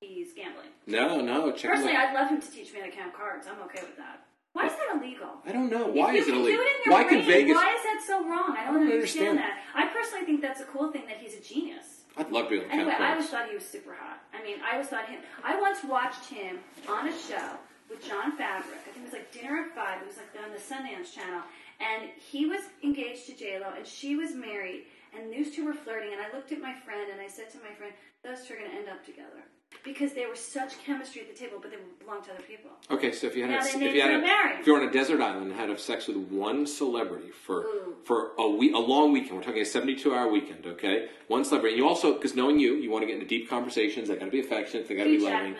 he's 0.00 0.32
gambling. 0.32 0.66
No, 0.86 1.20
no. 1.20 1.52
Check 1.52 1.70
Personally, 1.70 1.94
out. 1.96 2.08
I'd 2.08 2.14
love 2.14 2.28
him 2.30 2.40
to 2.40 2.50
teach 2.50 2.72
me 2.72 2.80
how 2.80 2.86
to 2.86 2.92
count 2.92 3.14
cards. 3.14 3.46
I'm 3.46 3.60
okay 3.66 3.82
with 3.82 3.96
that. 3.96 4.24
Why 4.52 4.66
is 4.66 4.72
that 4.72 4.96
illegal? 4.96 5.28
I 5.46 5.52
don't 5.52 5.70
know. 5.70 5.86
Why 5.86 6.14
is 6.14 6.26
it 6.26 6.34
illegal? 6.34 6.60
It 6.60 6.90
Why 6.90 7.04
can 7.04 7.24
Vegas? 7.24 7.54
Why 7.54 7.74
is 7.74 7.82
that 7.84 8.02
so 8.06 8.28
wrong? 8.28 8.56
I 8.58 8.64
don't, 8.64 8.74
don't 8.74 8.92
understand, 8.92 9.38
understand. 9.38 9.38
that. 9.38 9.58
I 9.74 9.86
personally 9.94 10.26
think 10.26 10.42
that's 10.42 10.60
a 10.60 10.64
cool 10.64 10.90
thing 10.90 11.06
that 11.06 11.18
he's 11.18 11.34
a 11.34 11.40
genius. 11.40 12.02
I'd 12.16 12.32
love 12.32 12.46
to 12.46 12.50
be 12.50 12.56
able 12.56 12.66
to 12.66 12.72
Anyway, 12.74 12.94
I 12.98 13.12
always 13.12 13.28
thought 13.28 13.48
he 13.48 13.54
was 13.54 13.64
super 13.64 13.94
hot. 13.94 14.18
I 14.34 14.42
mean, 14.42 14.56
I 14.66 14.72
always 14.74 14.88
thought 14.88 15.08
him. 15.08 15.20
I 15.44 15.58
once 15.60 15.84
watched 15.84 16.26
him 16.26 16.58
on 16.88 17.06
a 17.06 17.12
show 17.12 17.56
with 17.88 18.06
Jon 18.06 18.36
Favreau. 18.36 18.74
I 18.74 18.90
think 18.90 18.98
it 18.98 19.04
was 19.04 19.12
like 19.12 19.30
Dinner 19.30 19.66
at 19.66 19.74
Five. 19.74 20.02
It 20.02 20.08
was 20.08 20.18
like 20.18 20.34
on 20.42 20.50
the 20.50 20.58
Sundance 20.58 21.14
Channel, 21.14 21.42
and 21.78 22.10
he 22.18 22.46
was 22.46 22.62
engaged 22.82 23.26
to 23.26 23.36
J 23.36 23.60
Lo, 23.60 23.72
and 23.76 23.86
she 23.86 24.16
was 24.16 24.34
married, 24.34 24.84
and 25.14 25.32
those 25.32 25.54
two 25.54 25.64
were 25.64 25.74
flirting. 25.74 26.12
And 26.12 26.20
I 26.20 26.34
looked 26.34 26.50
at 26.50 26.60
my 26.60 26.74
friend, 26.74 27.10
and 27.10 27.20
I 27.20 27.28
said 27.28 27.50
to 27.50 27.58
my 27.58 27.72
friend, 27.78 27.94
"Those 28.24 28.46
two 28.46 28.54
are 28.54 28.58
going 28.58 28.70
to 28.70 28.76
end 28.76 28.88
up 28.88 29.06
together." 29.06 29.46
Because 29.84 30.12
they 30.12 30.26
were 30.26 30.36
such 30.36 30.82
chemistry 30.84 31.22
at 31.22 31.28
the 31.28 31.34
table, 31.34 31.58
but 31.60 31.70
they 31.70 31.78
belonged 32.04 32.24
to 32.24 32.32
other 32.32 32.42
people. 32.42 32.70
Okay, 32.90 33.12
so 33.12 33.26
if 33.26 33.34
you 33.34 33.42
had 33.42 33.50
Now 33.50 33.58
a, 33.60 33.84
if 33.84 33.94
you 33.94 34.02
had 34.02 34.10
a, 34.10 34.60
if 34.60 34.66
you're 34.66 34.80
on 34.80 34.86
a 34.86 34.92
desert 34.92 35.22
island 35.22 35.50
and 35.50 35.54
had 35.54 35.66
to 35.66 35.72
have 35.72 35.80
sex 35.80 36.06
with 36.06 36.16
one 36.16 36.66
celebrity 36.66 37.30
for 37.30 37.62
Ooh. 37.62 37.96
for 38.04 38.32
a 38.38 38.48
week, 38.48 38.74
a 38.74 38.78
long 38.78 39.12
weekend. 39.12 39.36
We're 39.36 39.42
talking 39.42 39.62
a 39.62 39.64
72 39.64 40.14
hour 40.14 40.30
weekend. 40.30 40.66
Okay, 40.66 41.08
one 41.28 41.44
celebrity. 41.44 41.74
And 41.76 41.82
you 41.82 41.88
also 41.88 42.12
because 42.12 42.34
knowing 42.34 42.58
you, 42.58 42.74
you 42.74 42.90
want 42.90 43.02
to 43.02 43.06
get 43.06 43.14
into 43.14 43.26
deep 43.26 43.48
conversations. 43.48 44.08
They 44.08 44.16
got 44.16 44.26
to 44.26 44.30
be 44.30 44.40
affectionate. 44.40 44.86
They 44.86 44.96
got 44.96 45.04
to 45.04 45.16
be 45.16 45.24
loving. 45.24 45.56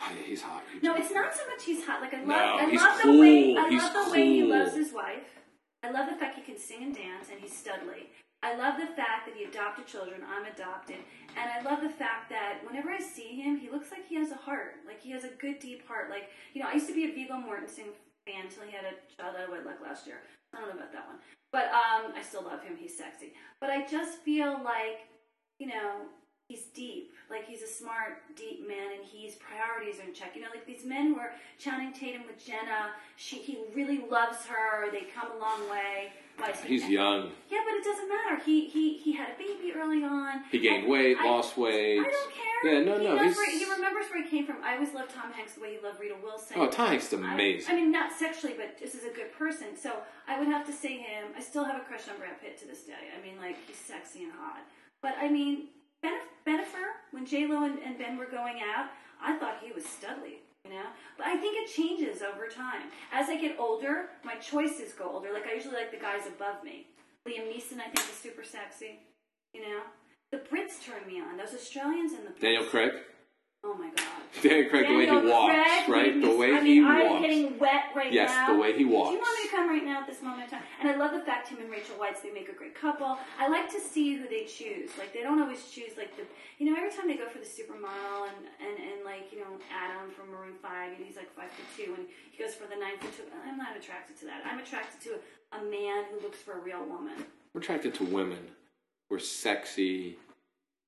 Oh, 0.00 0.12
yeah, 0.16 0.26
he's 0.26 0.42
hot. 0.42 0.62
Hugh 0.70 0.80
No, 0.82 0.94
it's 0.94 1.10
not 1.10 1.34
so 1.34 1.42
much 1.48 1.64
he's 1.64 1.84
hot. 1.84 2.00
Like 2.00 2.14
I 2.14 2.18
love, 2.18 2.28
No, 2.28 2.34
I 2.34 2.70
he's 2.70 2.80
love 2.80 3.02
the 3.02 3.20
way. 3.20 3.56
I 3.56 3.68
He's 3.68 3.82
love 3.82 4.06
the 4.06 4.12
way 4.12 4.26
he 4.26 4.42
loves 4.44 4.74
his 4.74 4.92
wife. 4.92 5.40
I 5.82 5.90
love 5.90 6.08
the 6.08 6.16
fact 6.16 6.36
he 6.36 6.42
can 6.42 6.58
sing 6.58 6.82
and 6.82 6.94
dance, 6.94 7.28
and 7.30 7.40
he's 7.40 7.52
studly. 7.52 8.06
I 8.44 8.54
love 8.56 8.76
the 8.76 8.92
fact 8.92 9.24
that 9.24 9.34
he 9.34 9.44
adopted 9.44 9.86
children. 9.86 10.20
I'm 10.28 10.44
adopted, 10.44 11.00
and 11.32 11.48
I 11.48 11.64
love 11.64 11.80
the 11.80 11.88
fact 11.88 12.28
that 12.28 12.60
whenever 12.66 12.90
I 12.90 13.00
see 13.00 13.40
him, 13.40 13.56
he 13.56 13.70
looks 13.70 13.90
like 13.90 14.06
he 14.06 14.16
has 14.16 14.30
a 14.30 14.36
heart. 14.36 14.76
Like 14.86 15.00
he 15.00 15.10
has 15.12 15.24
a 15.24 15.32
good, 15.40 15.58
deep 15.60 15.88
heart. 15.88 16.10
Like 16.10 16.28
you 16.52 16.62
know, 16.62 16.68
I 16.68 16.74
used 16.74 16.88
to 16.88 16.94
be 16.94 17.04
a 17.04 17.14
Viggo 17.14 17.34
Mortensen 17.34 17.96
fan 18.26 18.44
until 18.44 18.64
he 18.64 18.72
had 18.72 18.84
a 18.84 18.94
child 19.16 19.36
out 19.40 19.44
of 19.44 19.50
wedlock 19.50 19.80
last 19.82 20.06
year. 20.06 20.20
I 20.52 20.60
don't 20.60 20.68
know 20.68 20.76
about 20.76 20.92
that 20.92 21.08
one, 21.08 21.16
but 21.52 21.72
um, 21.72 22.12
I 22.14 22.20
still 22.22 22.44
love 22.44 22.62
him. 22.62 22.76
He's 22.76 22.96
sexy, 22.96 23.32
but 23.60 23.70
I 23.70 23.86
just 23.86 24.18
feel 24.18 24.60
like 24.62 25.08
you 25.58 25.68
know, 25.68 26.06
he's 26.48 26.64
deep. 26.74 27.12
Like 27.30 27.46
he's 27.46 27.62
a 27.62 27.66
smart, 27.66 28.20
deep 28.36 28.68
man, 28.68 28.92
and 28.92 29.04
his 29.04 29.36
priorities 29.36 30.00
are 30.00 30.08
in 30.08 30.14
check. 30.14 30.32
You 30.34 30.42
know, 30.42 30.48
like 30.54 30.66
these 30.66 30.84
men 30.84 31.14
who 31.14 31.18
are 31.18 31.32
Channing 31.58 31.92
Tatum 31.92 32.22
with 32.26 32.44
Jenna. 32.44 32.92
She, 33.16 33.36
he 33.36 33.58
really 33.74 34.04
loves 34.10 34.44
her. 34.46 34.90
They 34.90 35.06
come 35.14 35.30
a 35.34 35.40
long 35.40 35.70
way. 35.70 36.12
He's 36.66 36.88
young. 36.88 37.30
Yeah, 37.50 37.58
but 37.64 37.74
it 37.74 37.84
doesn't 37.84 38.08
matter. 38.08 38.42
He 38.44 38.68
he 38.68 38.98
he 38.98 39.12
had 39.12 39.30
a 39.30 39.38
baby 39.38 39.72
early 39.74 40.04
on. 40.04 40.44
He 40.50 40.58
gained 40.58 40.84
And 40.84 40.92
weight, 40.92 41.16
I- 41.18 41.24
lost 41.26 41.56
weight. 41.56 42.00
I 42.00 42.02
don't 42.02 42.32
care. 42.32 42.72
Yeah, 42.74 42.80
no, 42.84 42.98
he 42.98 43.04
no, 43.04 43.18
he's- 43.18 43.36
where, 43.36 43.50
he 43.50 43.64
remembers 43.70 44.06
where 44.10 44.22
he 44.22 44.28
came 44.28 44.46
from. 44.46 44.56
I 44.62 44.74
always 44.74 44.92
loved 44.94 45.10
Tom 45.14 45.32
Hanks 45.32 45.54
the 45.54 45.60
way 45.60 45.76
he 45.76 45.80
loved 45.84 46.00
Rita 46.00 46.16
Wilson. 46.22 46.56
Oh, 46.58 46.66
Tom 46.68 46.88
Hanks 46.88 47.06
is 47.06 47.12
amazing. 47.12 47.72
I, 47.72 47.76
mean, 47.78 47.92
not 47.92 48.12
sexually, 48.12 48.54
but 48.56 48.78
just 48.78 48.94
as 48.94 49.04
a 49.04 49.10
good 49.14 49.32
person. 49.32 49.76
So 49.76 49.92
I 50.26 50.38
would 50.38 50.48
have 50.48 50.66
to 50.66 50.72
say 50.72 50.98
him. 50.98 51.28
I 51.36 51.40
still 51.40 51.64
have 51.64 51.76
a 51.76 51.84
crush 51.84 52.08
on 52.08 52.16
Brad 52.18 52.40
Pitt 52.40 52.58
to 52.58 52.66
this 52.66 52.82
day. 52.82 53.10
I 53.16 53.22
mean, 53.24 53.36
like 53.38 53.56
he's 53.66 53.76
sexy 53.76 54.24
and 54.24 54.32
hot. 54.32 54.60
But 55.02 55.14
I 55.20 55.28
mean, 55.28 55.68
ben, 56.02 56.18
Benifer, 56.46 56.86
when 57.10 57.26
J 57.26 57.46
Lo 57.46 57.64
and, 57.64 57.78
and 57.80 57.98
Ben 57.98 58.16
were 58.16 58.26
going 58.26 58.56
out, 58.60 58.86
I 59.22 59.36
thought 59.38 59.58
he 59.62 59.72
was 59.72 59.84
studly. 59.84 60.43
You 60.64 60.70
know, 60.70 60.86
but 61.18 61.26
I 61.26 61.36
think 61.36 61.56
it 61.58 61.74
changes 61.74 62.22
over 62.22 62.48
time. 62.48 62.88
As 63.12 63.28
I 63.28 63.38
get 63.38 63.56
older, 63.58 64.08
my 64.24 64.36
choices 64.36 64.94
go 64.94 65.10
older. 65.12 65.30
Like 65.32 65.46
I 65.46 65.54
usually 65.54 65.74
like 65.74 65.90
the 65.90 65.98
guys 65.98 66.26
above 66.26 66.64
me. 66.64 66.86
Liam 67.28 67.52
Neeson, 67.52 67.80
I 67.80 67.90
think, 67.92 68.08
is 68.08 68.16
super 68.22 68.42
sexy. 68.44 69.00
You 69.52 69.60
know, 69.62 69.80
the 70.32 70.38
Brits 70.38 70.82
turn 70.82 71.06
me 71.06 71.20
on. 71.20 71.36
Those 71.36 71.54
Australians 71.54 72.12
and 72.12 72.26
the 72.26 72.30
Brits. 72.30 72.40
Daniel 72.40 72.64
Craig. 72.64 72.92
Oh 73.62 73.74
my 73.74 73.90
god. 73.94 74.13
Daniel 74.42 74.68
Craig, 74.68 74.88
the 74.88 74.96
way 74.96 75.06
he 75.06 75.16
walks, 75.30 75.88
right? 75.88 76.20
The 76.20 76.36
way 76.36 76.52
I 76.52 76.60
he 76.60 76.80
mean, 76.80 76.84
I'm 76.84 77.08
walks. 77.10 77.20
getting 77.22 77.58
wet 77.58 77.84
right 77.94 78.12
Yes, 78.12 78.30
now. 78.30 78.52
the 78.52 78.60
way 78.60 78.76
he 78.76 78.84
walks. 78.84 79.10
Do 79.10 79.14
you 79.16 79.20
want 79.22 79.38
me 79.38 79.48
to 79.48 79.56
come 79.56 79.68
right 79.68 79.84
now 79.84 80.00
at 80.00 80.06
this 80.06 80.20
moment 80.22 80.44
in 80.44 80.50
time? 80.50 80.62
And 80.80 80.90
I 80.90 80.96
love 80.96 81.12
the 81.12 81.20
fact 81.24 81.48
him 81.48 81.58
and 81.60 81.70
Rachel 81.70 81.96
Weisz 81.96 82.20
they 82.22 82.30
make 82.32 82.48
a 82.48 82.52
great 82.52 82.74
couple. 82.74 83.16
I 83.38 83.48
like 83.48 83.70
to 83.72 83.80
see 83.80 84.14
who 84.16 84.28
they 84.28 84.44
choose. 84.44 84.90
Like 84.98 85.12
they 85.12 85.22
don't 85.22 85.40
always 85.40 85.68
choose 85.70 85.96
like 85.96 86.16
the 86.16 86.24
you 86.58 86.66
know 86.70 86.76
every 86.76 86.90
time 86.90 87.06
they 87.08 87.16
go 87.16 87.28
for 87.28 87.38
the 87.38 87.46
supermodel 87.46 88.28
and 88.28 88.46
and, 88.60 88.76
and 88.78 89.04
like 89.04 89.32
you 89.32 89.38
know 89.40 89.56
Adam 89.72 90.10
from 90.10 90.30
Maroon 90.30 90.54
Five 90.60 90.96
and 90.96 91.06
he's 91.06 91.16
like 91.16 91.30
five 91.34 91.50
foot 91.50 91.66
two 91.76 91.94
and 91.94 92.06
he 92.32 92.42
goes 92.42 92.54
for 92.54 92.66
the 92.66 92.76
nine 92.76 92.98
foot 92.98 93.16
two. 93.16 93.22
I'm 93.46 93.56
not 93.56 93.76
attracted 93.76 94.18
to 94.20 94.24
that. 94.26 94.42
I'm 94.44 94.58
attracted 94.58 95.00
to 95.08 95.16
a, 95.16 95.58
a 95.58 95.70
man 95.70 96.04
who 96.10 96.20
looks 96.20 96.38
for 96.38 96.52
a 96.58 96.60
real 96.60 96.84
woman. 96.84 97.14
We're 97.54 97.60
attracted 97.60 97.94
to 97.94 98.04
women. 98.04 98.50
We're 99.10 99.20
sexy. 99.20 100.18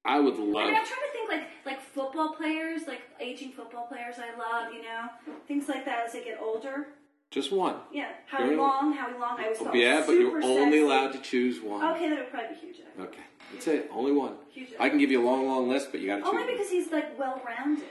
I 0.06 0.20
would 0.20 0.36
love. 0.38 0.64
I 0.64 0.66
mean, 0.66 0.74
I'm 0.76 0.86
trying 0.86 1.06
to 1.06 1.12
think 1.12 1.28
like 1.30 1.44
like 1.64 1.80
football 1.80 2.34
players, 2.34 2.82
like 2.86 3.02
aging 3.20 3.52
football 3.52 3.86
players. 3.86 4.16
I 4.18 4.36
love 4.38 4.72
you 4.72 4.82
know 4.82 5.08
things 5.48 5.68
like 5.68 5.84
that 5.84 6.06
as 6.06 6.12
they 6.12 6.24
get 6.24 6.38
older. 6.40 6.88
Just 7.30 7.50
one. 7.52 7.76
Yeah, 7.92 8.10
You're- 8.38 8.54
Long, 8.56 8.92
Howie 8.92 9.18
Long. 9.18 9.38
I 9.40 9.48
was 9.48 9.58
thought 9.58 9.74
yeah, 9.74 10.04
but 10.06 10.12
you're 10.12 10.42
only 10.42 10.78
sexy. 10.78 10.78
allowed 10.80 11.12
to 11.12 11.18
choose 11.18 11.60
one. 11.60 11.84
Okay, 11.96 12.08
that 12.08 12.18
would 12.18 12.30
probably 12.30 12.54
be 12.54 12.60
Hugh 12.60 12.72
Jackman. 12.72 13.06
Okay. 13.08 13.22
That's 13.52 13.66
it. 13.66 13.90
Only 13.92 14.12
one. 14.12 14.34
Jackman. 14.54 14.76
I 14.80 14.88
can 14.88 14.98
give 14.98 15.10
you 15.10 15.22
a 15.22 15.26
long, 15.26 15.46
long 15.46 15.68
list, 15.68 15.88
but 15.90 16.00
you 16.00 16.06
got 16.06 16.18
to 16.18 16.22
choose. 16.22 16.30
Only 16.32 16.52
because 16.52 16.70
he's 16.70 16.92
like 16.92 17.18
well 17.18 17.42
rounded. 17.44 17.84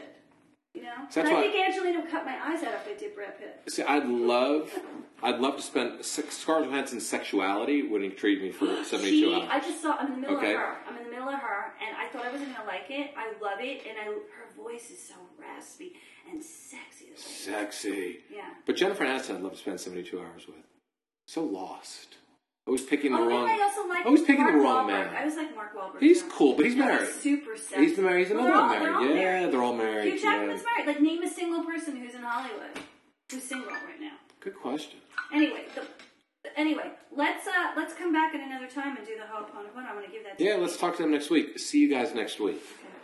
You 0.74 0.84
know. 0.84 0.94
So 1.10 1.22
and 1.22 1.30
I 1.30 1.42
think 1.42 1.56
Angelina 1.68 2.00
would 2.02 2.10
cut 2.10 2.26
my 2.26 2.38
eyes 2.42 2.64
out 2.64 2.74
if 2.76 2.88
I 2.88 2.98
did 2.98 3.14
Brad 3.14 3.38
Pitt. 3.38 3.62
See, 3.68 3.84
I'd 3.84 4.06
love, 4.08 4.72
I'd 5.24 5.40
love 5.40 5.56
to 5.58 5.62
spend 5.62 6.04
sex- 6.06 6.38
Scarlett 6.38 6.70
Johansson's 6.70 7.08
sexuality 7.08 7.82
would 7.84 8.04
intrigue 8.04 8.42
me 8.42 8.52
for 8.52 8.66
seventy-two 8.84 9.34
hours. 9.34 9.48
I 9.52 9.60
just 9.60 9.82
saw. 9.82 9.96
I'm 9.96 10.08
in 10.08 10.12
the 10.14 10.18
middle 10.22 10.38
Okay. 10.38 10.52
of 10.54 10.60
her. 10.60 10.78
I'm 10.88 10.98
in 10.98 11.04
the 11.06 11.10
middle 11.10 11.30
of 11.30 11.40
her, 11.40 11.74
and 11.86 11.96
I 11.98 12.08
thought 12.10 12.26
I 12.26 12.32
wasn't 12.32 12.56
gonna 12.56 12.68
like 12.68 12.86
it. 12.90 13.12
I 13.18 13.28
love 13.42 13.60
it, 13.60 13.82
and 13.88 13.98
I 14.00 14.04
her 14.06 14.62
voice 14.62 14.92
is 14.92 15.00
so 15.02 15.16
raspy 15.40 15.94
and 16.32 16.44
sexy. 16.44 17.06
Sexy. 17.16 18.20
yeah. 18.34 18.50
But 18.66 18.76
Jennifer 18.76 19.06
Aniston, 19.06 19.36
I'd 19.36 19.42
love 19.42 19.54
to 19.54 19.58
spend 19.58 19.80
seventy-two 19.80 20.20
hours 20.20 20.48
with. 20.48 20.58
So 21.28 21.44
lost. 21.44 22.16
Always 22.68 22.82
picking 22.82 23.12
the 23.14 23.20
Oh, 23.20 23.28
wrong. 23.30 23.48
I 23.48 23.62
also 23.62 23.88
like 23.88 24.06
always 24.08 24.22
picking 24.22 24.42
Mark 24.42 24.54
the 24.54 24.60
wrong 24.60 24.86
Wahlberg. 24.88 25.12
man. 25.12 25.16
I 25.16 25.24
was 25.26 25.36
like 25.36 25.56
Mark 25.56 25.76
Wahlberg. 25.78 26.00
He's 26.00 26.24
too. 26.24 26.30
cool, 26.32 26.54
but 26.56 26.66
he's 26.66 26.74
Yeah, 26.76 26.86
married. 26.86 27.10
super 27.10 27.56
sexy. 27.58 27.86
He's 27.88 27.98
married. 28.00 28.28
He's 28.28 28.36
Well, 28.36 28.44
they're 28.44 28.56
all- 28.56 28.68
one 28.68 28.80
they're 28.80 28.94
all 28.96 29.02
married. 29.02 29.16
Yeah, 29.16 29.24
married. 29.24 29.54
they're 29.54 29.62
all 29.64 29.76
married. 29.76 30.14
Hugh 30.14 30.22
Jackman's 30.22 30.62
yeah. 30.64 30.84
married. 30.84 30.88
Like, 30.88 31.02
name 31.02 31.22
a 31.24 31.30
single 31.30 31.64
person 31.64 31.96
who's 31.98 32.16
in 32.16 32.24
Hollywood 32.24 32.80
who's 33.32 33.44
single 33.44 33.70
right 33.70 34.00
now. 34.02 34.14
Good 34.46 34.56
question. 34.62 35.00
Anyway, 35.34 35.64
the, 35.74 35.82
anyway, 36.56 36.92
let's 37.12 37.48
uh 37.48 37.72
let's 37.76 37.96
come 37.96 38.14
back 38.14 38.36
at 38.36 38.42
another 38.42 38.68
time 38.68 38.96
and 38.96 39.04
do 39.06 39.16
the 39.16 39.24
Ho'oponopono. 39.24 39.84
I 39.90 39.94
want 39.96 40.06
to 40.06 40.12
give 40.12 40.24
that. 40.24 40.38
To 40.38 40.44
Yeah, 40.44 40.58
you. 40.58 40.62
let's 40.62 40.78
talk 40.78 40.96
to 40.98 41.02
them 41.02 41.12
next 41.12 41.32
week. 41.32 41.58
See 41.58 41.80
you 41.80 41.90
guys 41.90 42.14
next 42.14 42.40
week. 42.40 42.58
Okay. 42.58 42.95